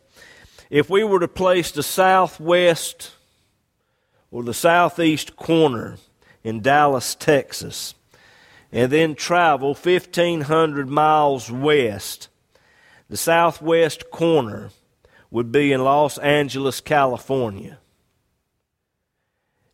If 0.70 0.90
we 0.90 1.04
were 1.04 1.20
to 1.20 1.28
place 1.28 1.72
the 1.72 1.84
southwest 1.84 3.12
or 4.32 4.44
the 4.44 4.54
southeast 4.54 5.36
corner 5.36 5.98
in 6.44 6.62
Dallas, 6.62 7.16
Texas, 7.16 7.96
and 8.72 8.92
then 8.92 9.16
travel 9.16 9.74
1,500 9.74 10.88
miles 10.88 11.52
west, 11.52 12.30
the 13.10 13.18
southwest 13.18 14.12
corner 14.12 14.70
would 15.32 15.52
be 15.52 15.72
in 15.72 15.84
Los 15.84 16.18
Angeles, 16.20 16.80
California. 16.80 17.80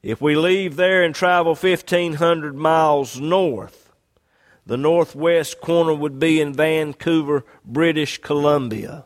If 0.01 0.21
we 0.21 0.35
leave 0.35 0.75
there 0.75 1.03
and 1.03 1.13
travel 1.13 1.55
1,500 1.55 2.55
miles 2.55 3.19
north, 3.19 3.84
the 4.65 4.77
northwest 4.77 5.61
corner 5.61 5.93
would 5.93 6.19
be 6.19 6.41
in 6.41 6.53
Vancouver, 6.53 7.45
British 7.63 8.17
Columbia. 8.19 9.05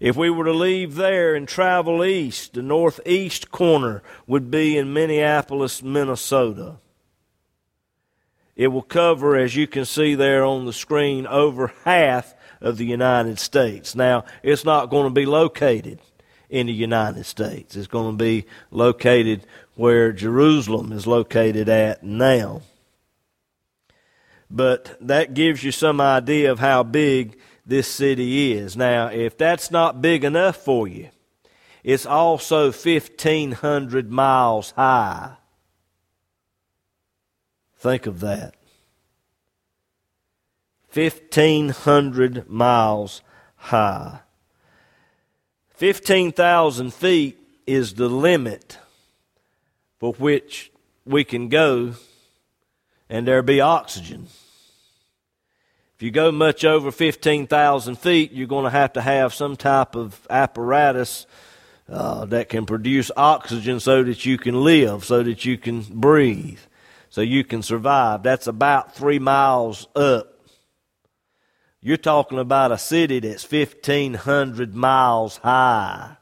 If 0.00 0.16
we 0.16 0.30
were 0.30 0.44
to 0.44 0.52
leave 0.52 0.94
there 0.94 1.34
and 1.34 1.48
travel 1.48 2.04
east, 2.04 2.54
the 2.54 2.62
northeast 2.62 3.50
corner 3.50 4.02
would 4.28 4.48
be 4.48 4.78
in 4.78 4.92
Minneapolis, 4.92 5.82
Minnesota. 5.82 6.76
It 8.54 8.68
will 8.68 8.82
cover, 8.82 9.36
as 9.36 9.56
you 9.56 9.66
can 9.66 9.84
see 9.84 10.14
there 10.14 10.44
on 10.44 10.66
the 10.66 10.72
screen, 10.72 11.26
over 11.26 11.72
half 11.84 12.34
of 12.60 12.76
the 12.76 12.86
United 12.86 13.40
States. 13.40 13.96
Now, 13.96 14.24
it's 14.42 14.64
not 14.64 14.90
going 14.90 15.04
to 15.04 15.14
be 15.14 15.26
located 15.26 16.00
in 16.48 16.66
the 16.66 16.72
United 16.72 17.24
States. 17.24 17.76
It's 17.76 17.86
going 17.86 18.16
to 18.16 18.24
be 18.24 18.46
located 18.70 19.46
where 19.74 20.12
Jerusalem 20.12 20.92
is 20.92 21.06
located 21.06 21.68
at 21.68 22.02
now. 22.02 22.62
But 24.50 24.96
that 25.00 25.34
gives 25.34 25.62
you 25.62 25.72
some 25.72 26.00
idea 26.00 26.50
of 26.50 26.58
how 26.58 26.82
big 26.82 27.38
this 27.66 27.86
city 27.86 28.52
is. 28.52 28.76
Now, 28.76 29.08
if 29.08 29.36
that's 29.36 29.70
not 29.70 30.00
big 30.00 30.24
enough 30.24 30.56
for 30.56 30.88
you, 30.88 31.10
it's 31.84 32.06
also 32.06 32.72
1,500 32.72 34.10
miles 34.10 34.70
high. 34.72 35.36
Think 37.76 38.06
of 38.06 38.20
that. 38.20 38.54
1,500 40.92 42.48
miles 42.48 43.22
high. 43.56 44.20
15,000 45.78 46.92
feet 46.92 47.38
is 47.64 47.94
the 47.94 48.08
limit 48.08 48.78
for 50.00 50.12
which 50.14 50.72
we 51.06 51.22
can 51.22 51.48
go 51.48 51.94
and 53.08 53.28
there 53.28 53.42
be 53.42 53.60
oxygen. 53.60 54.26
If 55.94 56.02
you 56.02 56.10
go 56.10 56.32
much 56.32 56.64
over 56.64 56.90
15,000 56.90 57.96
feet, 57.96 58.32
you're 58.32 58.48
going 58.48 58.64
to 58.64 58.70
have 58.70 58.94
to 58.94 59.00
have 59.00 59.32
some 59.32 59.54
type 59.54 59.94
of 59.94 60.20
apparatus 60.28 61.26
uh, 61.88 62.24
that 62.24 62.48
can 62.48 62.66
produce 62.66 63.12
oxygen 63.16 63.78
so 63.78 64.02
that 64.02 64.26
you 64.26 64.36
can 64.36 64.64
live, 64.64 65.04
so 65.04 65.22
that 65.22 65.44
you 65.44 65.56
can 65.56 65.82
breathe, 65.82 66.58
so 67.08 67.20
you 67.20 67.44
can 67.44 67.62
survive. 67.62 68.24
That's 68.24 68.48
about 68.48 68.96
three 68.96 69.20
miles 69.20 69.86
up. 69.94 70.37
You're 71.80 71.96
talking 71.96 72.38
about 72.38 72.72
a 72.72 72.78
city 72.78 73.20
that's 73.20 73.50
1,500 73.50 74.74
miles 74.74 75.36
high. 75.38 76.16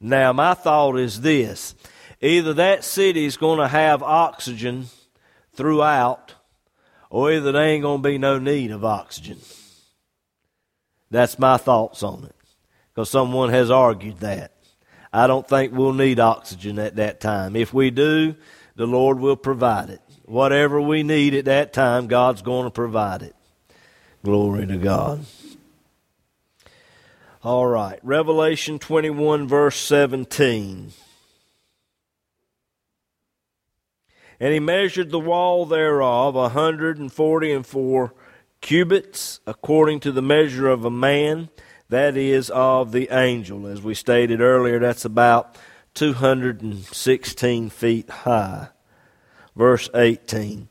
Now, 0.00 0.32
my 0.32 0.54
thought 0.54 0.98
is 0.98 1.20
this 1.20 1.74
either 2.20 2.54
that 2.54 2.84
city 2.84 3.24
is 3.24 3.36
going 3.36 3.58
to 3.58 3.68
have 3.68 4.02
oxygen 4.02 4.86
throughout, 5.54 6.34
or 7.10 7.32
either 7.32 7.52
there 7.52 7.64
ain't 7.64 7.82
going 7.82 8.02
to 8.02 8.08
be 8.08 8.18
no 8.18 8.38
need 8.38 8.70
of 8.70 8.84
oxygen. 8.84 9.38
That's 11.10 11.38
my 11.38 11.58
thoughts 11.58 12.02
on 12.02 12.24
it. 12.24 12.34
Because 12.94 13.10
someone 13.10 13.50
has 13.50 13.70
argued 13.70 14.20
that. 14.20 14.52
I 15.12 15.26
don't 15.26 15.46
think 15.46 15.72
we'll 15.72 15.92
need 15.92 16.18
oxygen 16.18 16.78
at 16.78 16.96
that 16.96 17.20
time. 17.20 17.54
If 17.54 17.74
we 17.74 17.90
do, 17.90 18.34
the 18.76 18.86
Lord 18.86 19.18
will 19.18 19.36
provide 19.36 19.90
it. 19.90 20.00
Whatever 20.24 20.80
we 20.80 21.02
need 21.02 21.34
at 21.34 21.44
that 21.44 21.72
time, 21.72 22.06
God's 22.06 22.42
going 22.42 22.64
to 22.64 22.70
provide 22.70 23.22
it. 23.22 23.36
Glory 24.24 24.66
to 24.68 24.76
God. 24.76 25.24
All 27.42 27.66
right. 27.66 27.98
Revelation 28.04 28.78
21, 28.78 29.48
verse 29.48 29.76
17. 29.76 30.92
And 34.38 34.52
he 34.52 34.60
measured 34.60 35.10
the 35.10 35.18
wall 35.18 35.66
thereof 35.66 36.36
a 36.36 36.50
hundred 36.50 36.98
and 36.98 37.12
forty 37.12 37.52
and 37.52 37.66
four 37.66 38.14
cubits, 38.60 39.40
according 39.44 40.00
to 40.00 40.12
the 40.12 40.22
measure 40.22 40.68
of 40.68 40.84
a 40.84 40.90
man, 40.90 41.48
that 41.88 42.16
is, 42.16 42.48
of 42.50 42.92
the 42.92 43.08
angel. 43.10 43.66
As 43.66 43.82
we 43.82 43.94
stated 43.94 44.40
earlier, 44.40 44.78
that's 44.78 45.04
about 45.04 45.56
216 45.94 47.70
feet 47.70 48.08
high. 48.08 48.68
Verse 49.56 49.90
18. 49.94 50.68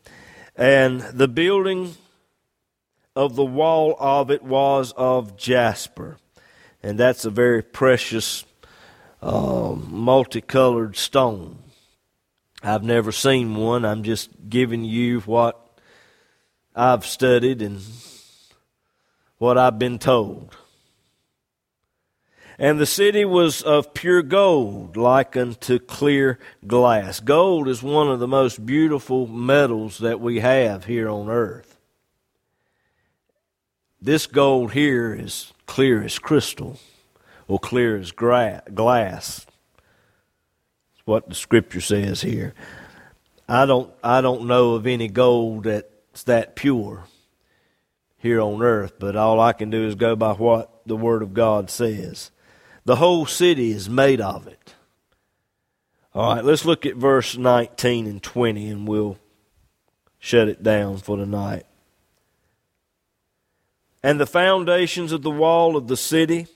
And 0.56 1.02
the 1.02 1.28
building 1.28 1.96
of 3.16 3.36
the 3.36 3.46
wall 3.46 3.96
of 4.00 4.32
it 4.32 4.44
was 4.44 4.94
of 4.94 5.38
jasper. 5.38 6.18
And 6.82 6.98
that's 6.98 7.26
a 7.26 7.30
very 7.30 7.62
precious, 7.62 8.46
uh, 9.22 9.76
multicolored 9.76 10.96
stone. 10.96 11.60
I've 12.64 12.84
never 12.84 13.12
seen 13.12 13.56
one. 13.56 13.86
I'm 13.86 14.04
just 14.04 14.30
giving 14.50 14.84
you 14.86 15.22
what 15.22 15.60
I've 16.76 17.06
studied 17.06 17.62
and 17.62 17.82
what 19.38 19.58
I've 19.58 19.80
been 19.80 20.00
told. 20.00 20.56
And 22.58 22.80
the 22.80 22.86
city 22.86 23.26
was 23.26 23.64
of 23.64 23.96
pure 23.96 24.22
gold, 24.22 24.96
like 24.96 25.36
unto 25.36 25.80
clear 25.80 26.38
glass. 26.68 27.20
Gold 27.20 27.68
is 27.68 27.82
one 27.82 28.08
of 28.08 28.20
the 28.20 28.28
most 28.28 28.64
beautiful 28.64 29.26
metals 29.26 29.98
that 29.98 30.20
we 30.20 30.42
have 30.42 30.86
here 30.86 31.10
on 31.10 31.28
earth. 31.28 31.81
This 34.02 34.26
gold 34.26 34.72
here 34.74 35.14
is 35.14 35.54
clear 35.68 36.02
as 36.04 36.18
crystal, 36.18 36.80
or 37.48 37.60
clear 37.60 37.98
as 37.98 38.12
gra- 38.12 38.64
glass. 38.74 39.46
It's 40.96 41.06
what 41.06 41.30
the 41.30 41.36
scripture 41.36 41.82
says 41.82 42.22
here. 42.22 42.56
I 43.48 43.68
don't 43.68 43.94
I 44.04 44.22
don't 44.22 44.48
know 44.48 44.74
of 44.74 44.88
any 44.88 45.08
gold 45.08 45.66
that's 45.66 46.24
that 46.24 46.56
pure 46.56 47.04
here 48.18 48.42
on 48.42 48.64
earth, 48.64 48.94
but 48.98 49.16
all 49.16 49.40
I 49.40 49.54
can 49.54 49.70
do 49.70 49.86
is 49.86 49.94
go 49.94 50.16
by 50.16 50.34
what 50.34 50.82
the 50.88 50.96
word 50.96 51.22
of 51.22 51.36
God 51.36 51.70
says. 51.70 52.32
The 52.86 52.96
whole 52.96 53.28
city 53.28 53.72
is 53.72 53.88
made 53.88 54.20
of 54.20 54.48
it. 54.48 54.74
All 56.16 56.36
right, 56.36 56.44
let's 56.44 56.66
look 56.66 56.88
at 56.88 56.96
verse 56.96 57.38
19 57.38 58.08
and 58.08 58.24
20 58.24 58.70
and 58.70 58.88
we'll 58.88 59.20
shut 60.18 60.48
it 60.48 60.64
down 60.64 60.98
for 60.98 61.18
tonight. 61.18 61.66
And 64.04 64.20
the 64.20 64.26
foundations 64.26 65.12
of 65.12 65.22
the 65.22 65.30
wall 65.30 65.78
of 65.78 65.88
the 65.88 65.98
city 65.98 66.48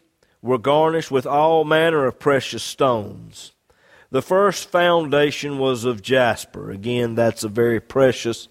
were 0.41 0.57
garnished 0.57 1.11
with 1.11 1.25
all 1.25 1.63
manner 1.63 2.05
of 2.05 2.19
precious 2.19 2.63
stones. 2.63 3.51
The 4.11 4.21
first 4.21 4.69
foundation 4.69 5.57
was 5.57 5.83
of 5.83 6.01
jasper. 6.01 6.71
Again, 6.71 7.15
that's 7.15 7.43
a 7.43 7.49
very 7.49 7.79
precious, 7.79 8.47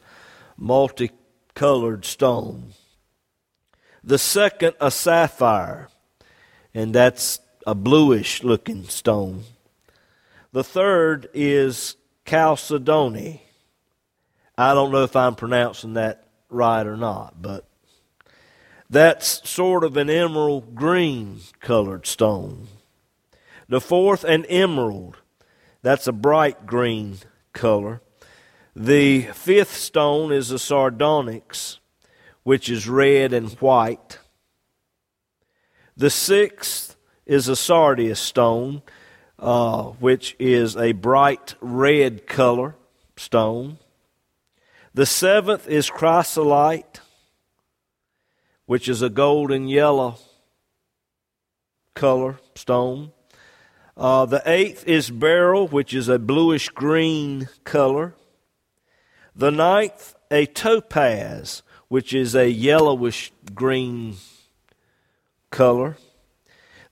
multicolored 0.56 2.04
stone. 2.04 2.72
The 4.02 4.18
second, 4.18 4.74
a 4.80 4.90
sapphire, 4.90 5.88
and 6.74 6.94
that's 6.94 7.40
a 7.66 7.74
bluish 7.74 8.42
looking 8.42 8.84
stone. 8.84 9.44
The 10.52 10.64
third 10.64 11.30
is 11.32 11.96
chalcedony. 12.26 13.42
I 14.56 14.74
don't 14.74 14.92
know 14.92 15.02
if 15.02 15.16
I'm 15.16 15.34
pronouncing 15.34 15.94
that 15.94 16.28
right 16.48 16.86
or 16.86 16.96
not, 16.96 17.40
but 17.40 17.66
that's 18.90 19.48
sort 19.48 19.84
of 19.84 19.96
an 19.96 20.10
emerald 20.10 20.74
green 20.74 21.40
colored 21.60 22.06
stone. 22.06 22.68
The 23.68 23.80
fourth, 23.80 24.24
an 24.24 24.44
emerald. 24.46 25.18
That's 25.82 26.06
a 26.06 26.12
bright 26.12 26.66
green 26.66 27.18
color. 27.52 28.02
The 28.76 29.22
fifth 29.22 29.76
stone 29.76 30.32
is 30.32 30.50
a 30.50 30.58
sardonyx, 30.58 31.78
which 32.42 32.68
is 32.68 32.88
red 32.88 33.32
and 33.32 33.50
white. 33.60 34.18
The 35.96 36.10
sixth 36.10 36.96
is 37.24 37.48
a 37.48 37.56
sardius 37.56 38.20
stone, 38.20 38.82
uh, 39.38 39.84
which 39.84 40.36
is 40.38 40.76
a 40.76 40.92
bright 40.92 41.54
red 41.60 42.26
color 42.26 42.76
stone. 43.16 43.78
The 44.92 45.06
seventh 45.06 45.68
is 45.68 45.90
chrysolite 45.90 47.00
which 48.66 48.88
is 48.88 49.02
a 49.02 49.10
golden 49.10 49.68
yellow 49.68 50.16
color 51.94 52.38
stone. 52.54 53.12
Uh, 53.96 54.26
the 54.26 54.42
eighth 54.46 54.86
is 54.88 55.10
beryl, 55.10 55.68
which 55.68 55.94
is 55.94 56.08
a 56.08 56.18
bluish 56.18 56.68
green 56.70 57.48
color. 57.62 58.14
The 59.36 59.50
ninth, 59.50 60.14
a 60.30 60.46
topaz, 60.46 61.62
which 61.88 62.12
is 62.12 62.34
a 62.34 62.50
yellowish 62.50 63.32
green 63.54 64.16
color. 65.50 65.96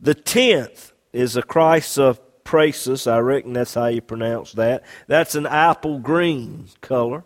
The 0.00 0.14
tenth 0.14 0.92
is 1.12 1.36
a 1.36 1.42
chrysoprasus. 1.42 3.10
I 3.10 3.18
reckon 3.18 3.52
that's 3.52 3.74
how 3.74 3.86
you 3.86 4.00
pronounce 4.00 4.52
that. 4.52 4.84
That's 5.08 5.34
an 5.34 5.46
apple 5.46 5.98
green 5.98 6.68
color. 6.80 7.24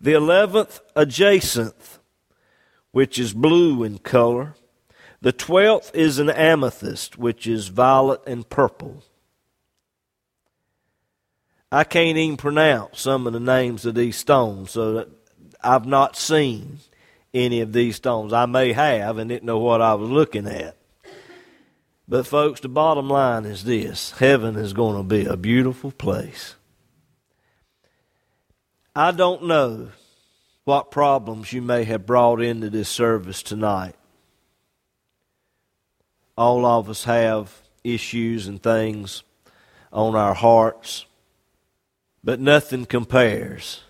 The 0.00 0.12
eleventh, 0.12 0.80
a 0.96 1.06
jacinth, 1.06 1.98
which 2.94 3.18
is 3.18 3.34
blue 3.34 3.82
in 3.82 3.98
color. 3.98 4.54
The 5.20 5.32
twelfth 5.32 5.90
is 5.94 6.20
an 6.20 6.30
amethyst, 6.30 7.18
which 7.18 7.44
is 7.44 7.66
violet 7.66 8.20
and 8.24 8.48
purple. 8.48 9.02
I 11.72 11.82
can't 11.82 12.16
even 12.16 12.36
pronounce 12.36 13.00
some 13.00 13.26
of 13.26 13.32
the 13.32 13.40
names 13.40 13.84
of 13.84 13.96
these 13.96 14.16
stones, 14.16 14.70
so 14.70 15.08
I've 15.60 15.86
not 15.86 16.16
seen 16.16 16.78
any 17.34 17.60
of 17.62 17.72
these 17.72 17.96
stones. 17.96 18.32
I 18.32 18.46
may 18.46 18.72
have 18.72 19.18
and 19.18 19.28
didn't 19.28 19.42
know 19.42 19.58
what 19.58 19.82
I 19.82 19.94
was 19.94 20.08
looking 20.08 20.46
at. 20.46 20.76
But, 22.06 22.28
folks, 22.28 22.60
the 22.60 22.68
bottom 22.68 23.08
line 23.08 23.44
is 23.44 23.64
this 23.64 24.12
heaven 24.12 24.54
is 24.54 24.72
going 24.72 24.96
to 24.98 25.02
be 25.02 25.26
a 25.26 25.36
beautiful 25.36 25.90
place. 25.90 26.54
I 28.94 29.10
don't 29.10 29.46
know 29.46 29.88
what 30.64 30.90
problems 30.90 31.52
you 31.52 31.60
may 31.60 31.84
have 31.84 32.06
brought 32.06 32.40
into 32.40 32.70
this 32.70 32.88
service 32.88 33.42
tonight. 33.42 33.94
All 36.36 36.64
of 36.64 36.88
us 36.88 37.04
have 37.04 37.62
issues 37.84 38.46
and 38.46 38.62
things 38.62 39.22
on 39.92 40.16
our 40.16 40.34
hearts, 40.34 41.06
but 42.24 42.40
nothing 42.40 42.86
compares 42.86 43.82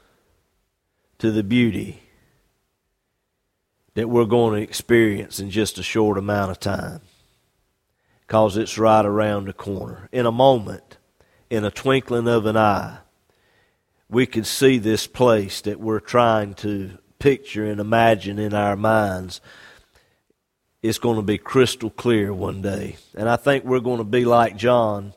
to 1.18 1.30
the 1.30 1.44
beauty 1.44 2.02
that 3.94 4.08
we're 4.08 4.24
going 4.24 4.56
to 4.56 4.62
experience 4.62 5.38
in 5.38 5.50
just 5.50 5.78
a 5.78 5.82
short 5.82 6.18
amount 6.18 6.50
of 6.50 6.58
time 6.58 7.00
because 8.26 8.56
it's 8.56 8.76
right 8.76 9.06
around 9.06 9.46
the 9.46 9.52
corner. 9.52 10.08
In 10.10 10.26
a 10.26 10.32
moment, 10.32 10.98
in 11.48 11.64
a 11.64 11.70
twinkling 11.70 12.26
of 12.26 12.44
an 12.46 12.56
eye, 12.56 12.98
we 14.08 14.26
could 14.26 14.46
see 14.46 14.78
this 14.78 15.06
place 15.06 15.60
that 15.62 15.80
we're 15.80 16.00
trying 16.00 16.54
to 16.54 16.98
picture 17.18 17.64
and 17.64 17.80
imagine 17.80 18.38
in 18.38 18.54
our 18.54 18.76
minds. 18.76 19.40
It's 20.82 20.98
going 20.98 21.16
to 21.16 21.22
be 21.22 21.38
crystal 21.38 21.90
clear 21.90 22.32
one 22.32 22.60
day. 22.60 22.96
And 23.14 23.28
I 23.28 23.36
think 23.36 23.64
we're 23.64 23.80
going 23.80 23.98
to 23.98 24.04
be 24.04 24.24
like 24.24 24.56
John. 24.56 25.14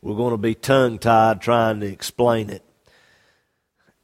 We're 0.00 0.16
going 0.16 0.32
to 0.32 0.38
be 0.38 0.54
tongue 0.54 0.98
tied 0.98 1.40
trying 1.42 1.80
to 1.80 1.86
explain 1.86 2.50
it. 2.50 2.64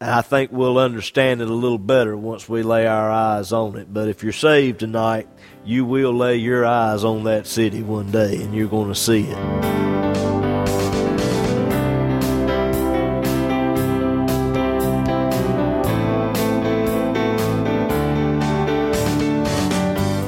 And 0.01 0.11
I 0.11 0.23
think 0.23 0.53
we'll 0.53 0.79
understand 0.79 1.41
it 1.41 1.49
a 1.49 1.55
little 1.55 1.79
better 1.79 2.17
once 2.17 2.49
we 2.49 2.63
lay 2.63 2.87
our 2.87 3.11
eyes 3.11 3.53
on 3.53 3.77
it. 3.77 3.93
But 3.93 4.09
if 4.09 4.23
you're 4.23 4.33
saved 4.33 4.81
tonight, 4.81 5.27
you 5.65 5.85
will 5.85 6.13
lay 6.13 6.37
your 6.37 6.65
eyes 6.65 7.03
on 7.03 7.25
that 7.25 7.47
city 7.47 7.83
one 7.83 8.13
day 8.13 8.43
and 8.43 8.55
you're 8.55 8.69
going 8.69 8.89
to 8.89 8.95
see 8.95 9.25
it. 9.25 9.98